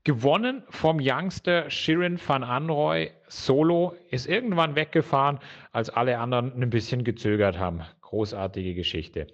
[0.05, 5.39] Gewonnen vom Youngster Shirin van Anroy solo, ist irgendwann weggefahren,
[5.71, 7.81] als alle anderen ein bisschen gezögert haben.
[8.01, 9.27] Großartige Geschichte.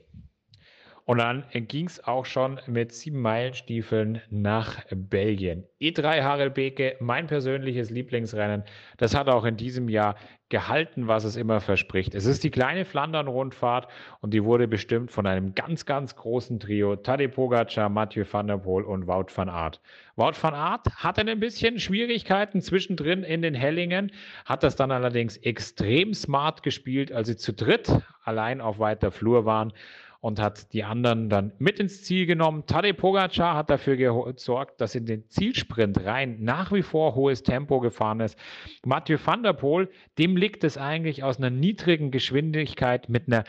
[1.10, 5.64] Und dann ging es auch schon mit sieben Meilenstiefeln nach Belgien.
[5.82, 8.64] E3 Harelbeke, mein persönliches Lieblingsrennen.
[8.98, 10.14] Das hat auch in diesem Jahr
[10.50, 12.14] gehalten, was es immer verspricht.
[12.14, 13.88] Es ist die kleine Flandern-Rundfahrt
[14.22, 16.96] und die wurde bestimmt von einem ganz, ganz großen Trio.
[16.96, 19.82] Tadej Pogacar, Mathieu van der Poel und Wout van Aert.
[20.16, 24.12] Wout van Aert hatte ein bisschen Schwierigkeiten zwischendrin in den Hellingen,
[24.46, 27.92] hat das dann allerdings extrem smart gespielt, als sie zu dritt
[28.24, 29.74] allein auf weiter Flur waren
[30.22, 32.66] und hat die anderen dann mit ins Ziel genommen.
[32.66, 37.80] Tadej Pogacar hat dafür gesorgt, dass in den Zielsprint rein nach wie vor hohes Tempo
[37.80, 38.38] gefahren ist.
[38.86, 43.46] Mathieu van der Poel, dem liegt es eigentlich aus einer niedrigen Geschwindigkeit mit einer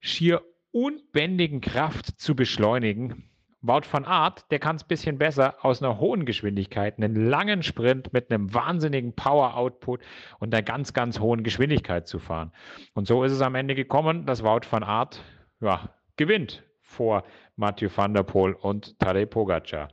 [0.00, 3.24] schier unbändigen Kraft zu beschleunigen.
[3.60, 7.64] Wout van Art, der kann es ein bisschen besser aus einer hohen Geschwindigkeit, einen langen
[7.64, 10.00] Sprint mit einem wahnsinnigen Power-Output
[10.38, 12.52] und einer ganz, ganz hohen Geschwindigkeit zu fahren.
[12.94, 15.24] Und so ist es am Ende gekommen, dass Wout van Art
[15.60, 17.24] ja, gewinnt vor
[17.56, 19.88] Mathieu van der Poel und Tadej Pogacar.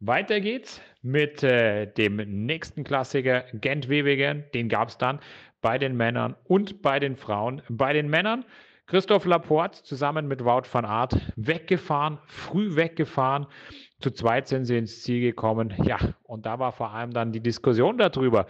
[0.00, 2.16] Weiter geht's mit äh, dem
[2.46, 4.44] nächsten Klassiker Gent-Wevelgem.
[4.54, 5.20] Den gab es dann
[5.60, 7.62] bei den Männern und bei den Frauen.
[7.68, 8.44] Bei den Männern
[8.86, 13.46] Christoph Laporte zusammen mit Wout van Aert weggefahren, früh weggefahren.
[14.00, 15.74] Zu zweit sind sie ins Ziel gekommen.
[15.82, 18.46] Ja, und da war vor allem dann die Diskussion darüber,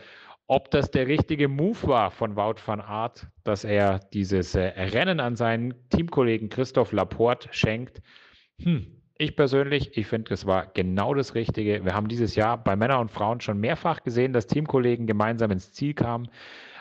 [0.48, 5.20] ob das der richtige Move war von Wout van Aert, dass er dieses äh, Rennen
[5.20, 8.00] an seinen Teamkollegen Christoph Laporte schenkt.
[8.60, 11.84] Hm, ich persönlich, ich finde, es war genau das Richtige.
[11.84, 15.72] Wir haben dieses Jahr bei Männern und Frauen schon mehrfach gesehen, dass Teamkollegen gemeinsam ins
[15.72, 16.28] Ziel kamen.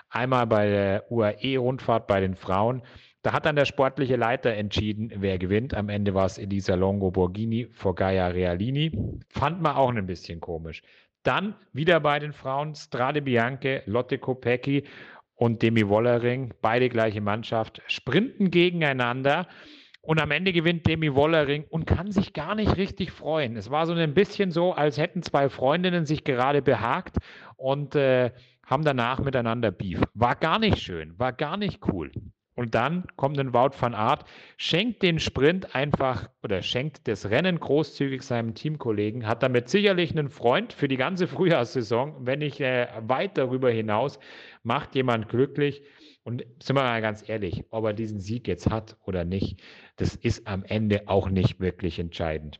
[0.10, 2.84] Einmal bei der UAE-Rundfahrt bei den Frauen.
[3.22, 5.74] Da hat dann der sportliche Leiter entschieden, wer gewinnt.
[5.74, 8.92] Am Ende war es Elisa Longo Borghini vor Gaia Realini.
[9.28, 10.82] Fand man auch ein bisschen komisch.
[11.28, 14.86] Dann wieder bei den Frauen Strade Bianche, Lotte Kopecki
[15.36, 19.46] und Demi Wollering, beide gleiche Mannschaft, sprinten gegeneinander.
[20.00, 23.58] Und am Ende gewinnt Demi Wollering und kann sich gar nicht richtig freuen.
[23.58, 27.18] Es war so ein bisschen so, als hätten zwei Freundinnen sich gerade behagt
[27.58, 28.32] und äh,
[28.66, 30.02] haben danach miteinander Beef.
[30.14, 32.10] War gar nicht schön, war gar nicht cool.
[32.58, 34.26] Und dann kommt ein Wout van Aert,
[34.58, 40.30] schenkt den Sprint einfach oder schenkt das Rennen großzügig seinem Teamkollegen, hat damit sicherlich einen
[40.30, 44.18] Freund für die ganze Frühjahrssaison, wenn nicht äh, weit darüber hinaus,
[44.64, 45.84] macht jemand glücklich.
[46.24, 49.62] Und sind wir mal ganz ehrlich, ob er diesen Sieg jetzt hat oder nicht,
[49.98, 52.60] das ist am Ende auch nicht wirklich entscheidend.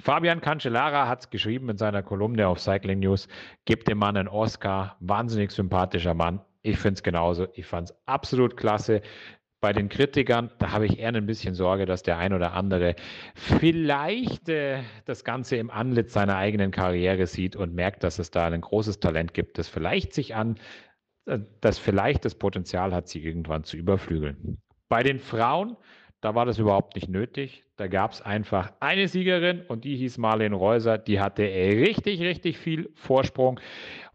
[0.00, 3.28] Fabian Cancellara hat es geschrieben in seiner Kolumne auf Cycling News,
[3.66, 7.48] gibt dem Mann einen Oscar, wahnsinnig sympathischer Mann, ich finde es genauso.
[7.54, 9.02] Ich fand es absolut klasse.
[9.60, 12.96] Bei den Kritikern, da habe ich eher ein bisschen Sorge, dass der ein oder andere
[13.34, 18.46] vielleicht äh, das Ganze im Antlitz seiner eigenen Karriere sieht und merkt, dass es da
[18.46, 20.56] ein großes Talent gibt, das vielleicht sich an,
[21.26, 24.58] äh, das vielleicht das Potenzial hat, sie irgendwann zu überflügeln.
[24.88, 25.76] Bei den Frauen,
[26.20, 27.64] da war das überhaupt nicht nötig.
[27.76, 30.98] Da gab es einfach eine Siegerin und die hieß Marlene Reuser.
[30.98, 33.60] Die hatte richtig, richtig viel Vorsprung.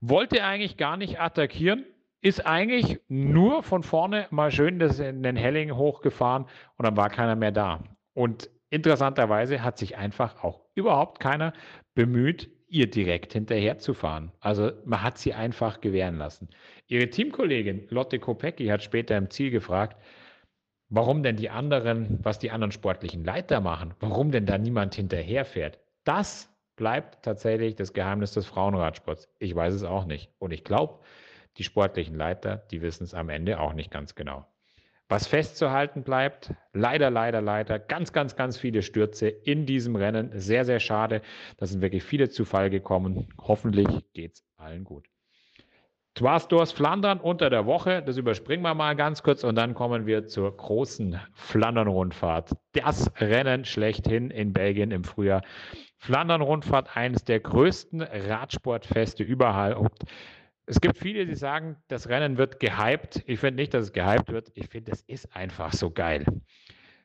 [0.01, 1.85] Wollte eigentlich gar nicht attackieren,
[2.21, 6.45] ist eigentlich nur von vorne mal schön das in den Helling hochgefahren
[6.77, 7.83] und dann war keiner mehr da.
[8.13, 11.53] Und interessanterweise hat sich einfach auch überhaupt keiner
[11.93, 14.31] bemüht, ihr direkt hinterher zu fahren.
[14.39, 16.49] Also man hat sie einfach gewähren lassen.
[16.87, 19.97] Ihre Teamkollegin Lotte Kopecki hat später im Ziel gefragt,
[20.89, 25.79] warum denn die anderen, was die anderen sportlichen Leiter machen, warum denn da niemand hinterherfährt.
[26.03, 29.29] Das bleibt tatsächlich das Geheimnis des Frauenradsports.
[29.39, 30.29] Ich weiß es auch nicht.
[30.39, 30.99] Und ich glaube,
[31.57, 34.45] die sportlichen Leiter, die wissen es am Ende auch nicht ganz genau.
[35.09, 40.31] Was festzuhalten bleibt, leider, leider, leider, ganz, ganz, ganz viele Stürze in diesem Rennen.
[40.33, 41.21] Sehr, sehr schade.
[41.57, 43.29] Da sind wirklich viele zu Fall gekommen.
[43.41, 45.07] Hoffentlich geht es allen gut.
[46.17, 50.25] Twarsdors Flandern unter der Woche, das überspringen wir mal ganz kurz und dann kommen wir
[50.25, 52.55] zur großen Flandern-Rundfahrt.
[52.73, 55.43] Das Rennen schlechthin in Belgien im Frühjahr.
[55.99, 60.05] Flandern-Rundfahrt, eines der größten Radsportfeste überhaupt.
[60.69, 63.23] Es gibt viele, die sagen, das Rennen wird gehypt.
[63.25, 64.51] Ich finde nicht, dass es gehypt wird.
[64.53, 66.25] Ich finde, es ist einfach so geil.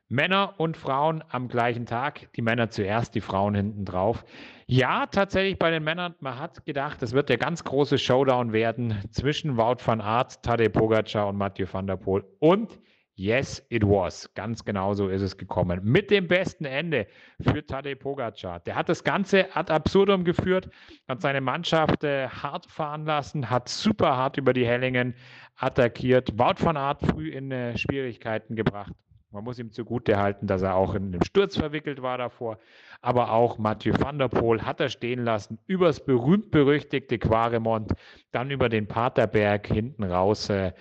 [0.09, 2.29] Männer und Frauen am gleichen Tag.
[2.35, 4.25] Die Männer zuerst, die Frauen hinten drauf.
[4.67, 8.99] Ja, tatsächlich bei den Männern, man hat gedacht, es wird der ganz große Showdown werden
[9.11, 12.25] zwischen Wout van Aert, Tadej Pogacar und Mathieu van der Poel.
[12.41, 12.81] Und
[13.15, 14.33] Yes, it was.
[14.35, 15.81] Ganz genau so ist es gekommen.
[15.83, 17.07] Mit dem besten Ende
[17.41, 18.61] für Tadej Pogacar.
[18.61, 20.71] Der hat das Ganze ad absurdum geführt,
[21.09, 25.15] hat seine Mannschaft äh, hart fahren lassen, hat super hart über die Hellingen
[25.57, 28.93] attackiert, Wout van Aert früh in äh, Schwierigkeiten gebracht.
[29.31, 32.59] Man muss ihm zugute halten, dass er auch in einem Sturz verwickelt war davor.
[33.01, 37.93] Aber auch Mathieu van der Poel hat er stehen lassen, übers berühmt-berüchtigte Quaremont,
[38.31, 40.49] dann über den Paterberg hinten raus.
[40.51, 40.73] Äh,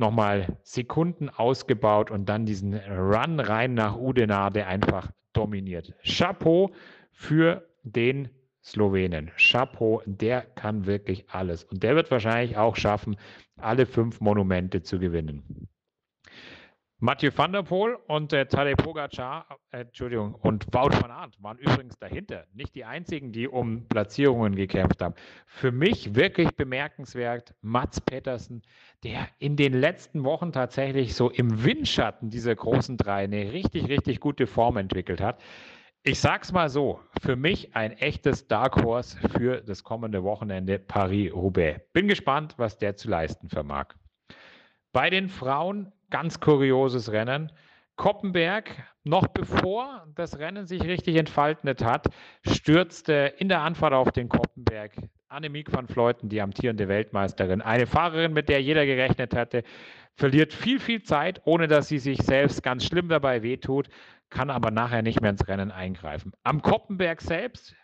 [0.00, 5.94] nochmal Sekunden ausgebaut und dann diesen Run rein nach Udenar, der einfach dominiert.
[6.02, 6.72] Chapeau
[7.12, 8.28] für den
[8.62, 9.30] Slowenen.
[9.36, 11.64] Chapeau, der kann wirklich alles.
[11.64, 13.16] Und der wird wahrscheinlich auch schaffen,
[13.56, 15.68] alle fünf Monumente zu gewinnen.
[17.02, 21.56] Mathieu van der Poel und äh, Tadej Pogacar, äh, Entschuldigung, und Wout van Aert waren
[21.56, 22.44] übrigens dahinter.
[22.52, 25.14] Nicht die einzigen, die um Platzierungen gekämpft haben.
[25.46, 28.60] Für mich wirklich bemerkenswert Mats Pettersen,
[29.02, 34.20] der in den letzten Wochen tatsächlich so im Windschatten dieser großen drei eine richtig, richtig
[34.20, 35.40] gute Form entwickelt hat.
[36.02, 41.80] Ich sag's mal so, für mich ein echtes Dark Horse für das kommende Wochenende Paris-Roubaix.
[41.94, 43.94] Bin gespannt, was der zu leisten vermag.
[44.92, 47.52] Bei den Frauen ganz kurioses Rennen.
[47.96, 48.70] Koppenberg,
[49.04, 52.08] noch bevor das Rennen sich richtig entfaltet hat,
[52.46, 54.92] stürzte in der Anfahrt auf den Koppenberg
[55.28, 59.62] Annemiek van Fleuten, die amtierende Weltmeisterin, eine Fahrerin, mit der jeder gerechnet hatte,
[60.16, 63.88] verliert viel, viel Zeit, ohne dass sie sich selbst ganz schlimm dabei wehtut,
[64.28, 66.32] kann aber nachher nicht mehr ins Rennen eingreifen.
[66.42, 67.76] Am Koppenberg selbst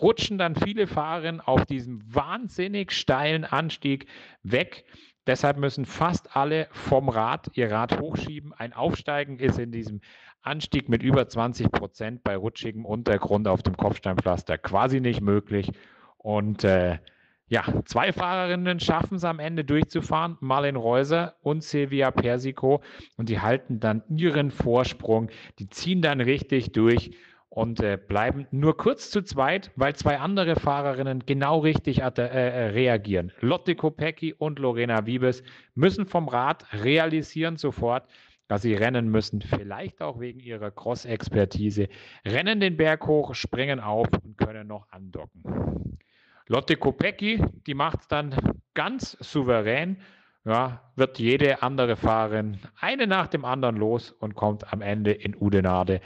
[0.00, 4.06] rutschen dann viele Fahrerinnen auf diesem wahnsinnig steilen Anstieg
[4.42, 4.84] weg.
[5.26, 8.52] Deshalb müssen fast alle vom Rad ihr Rad hochschieben.
[8.52, 10.00] Ein Aufsteigen ist in diesem
[10.42, 15.72] Anstieg mit über 20 Prozent bei rutschigem Untergrund auf dem Kopfsteinpflaster quasi nicht möglich.
[16.18, 16.98] Und äh,
[17.46, 22.82] ja, zwei Fahrerinnen schaffen es am Ende durchzufahren, Marlene Reuser und Silvia Persico.
[23.16, 25.30] Und die halten dann ihren Vorsprung.
[25.58, 27.12] Die ziehen dann richtig durch
[27.54, 32.66] und äh, bleiben nur kurz zu zweit, weil zwei andere Fahrerinnen genau richtig äh, äh,
[32.70, 33.30] reagieren.
[33.38, 35.44] Lotte Kopecki und Lorena Wiebes
[35.76, 38.10] müssen vom Rad realisieren sofort,
[38.48, 41.88] dass sie rennen müssen, vielleicht auch wegen ihrer Cross-Expertise,
[42.26, 46.00] rennen den Berg hoch, springen auf und können noch andocken.
[46.48, 48.34] Lotte Kopecki, die macht es dann
[48.74, 49.98] ganz souverän,
[50.44, 55.36] ja, wird jede andere Fahrerin eine nach dem anderen los und kommt am Ende in
[55.40, 56.00] Udenade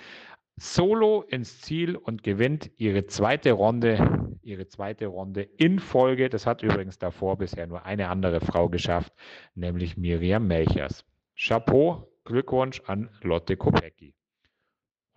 [0.58, 6.28] solo ins Ziel und gewinnt ihre zweite Runde, ihre zweite Runde in Folge.
[6.28, 9.12] Das hat übrigens davor bisher nur eine andere Frau geschafft,
[9.54, 11.04] nämlich Miriam Melchers.
[11.36, 14.17] Chapeau, Glückwunsch an Lotte Kopecki.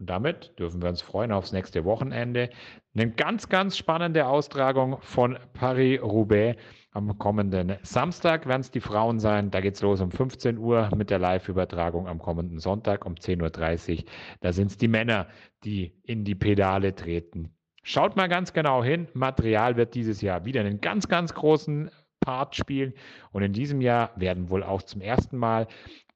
[0.02, 2.49] Und damit dürfen wir uns freuen aufs nächste Wochenende.
[2.95, 6.60] Eine ganz, ganz spannende Austragung von Paris-Roubaix.
[6.89, 9.52] Am kommenden Samstag werden es die Frauen sein.
[9.52, 13.99] Da geht es los um 15 Uhr mit der Live-Übertragung am kommenden Sonntag um 10.30
[13.99, 14.04] Uhr.
[14.39, 15.28] Da sind es die Männer,
[15.64, 17.56] die in die Pedale treten.
[17.84, 19.08] Schaut mal ganz genau hin.
[19.14, 21.91] Material wird dieses Jahr wieder einen ganz, ganz großen
[22.22, 22.95] Part spielen.
[23.32, 25.68] Und in diesem Jahr werden wohl auch zum ersten Mal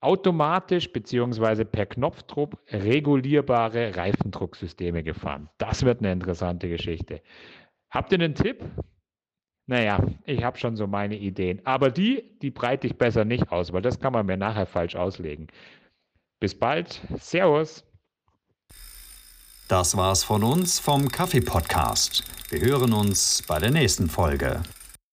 [0.05, 1.65] automatisch bzw.
[1.65, 5.49] per Knopfdruck regulierbare Reifendrucksysteme gefahren.
[5.57, 7.21] Das wird eine interessante Geschichte.
[7.89, 8.63] Habt ihr einen Tipp?
[9.67, 11.59] Naja, ich habe schon so meine Ideen.
[11.65, 14.95] Aber die, die breite ich besser nicht aus, weil das kann man mir nachher falsch
[14.95, 15.47] auslegen.
[16.39, 17.01] Bis bald.
[17.17, 17.83] Servus.
[19.67, 22.23] Das war's von uns vom Kaffee Podcast.
[22.51, 24.61] Wir hören uns bei der nächsten Folge.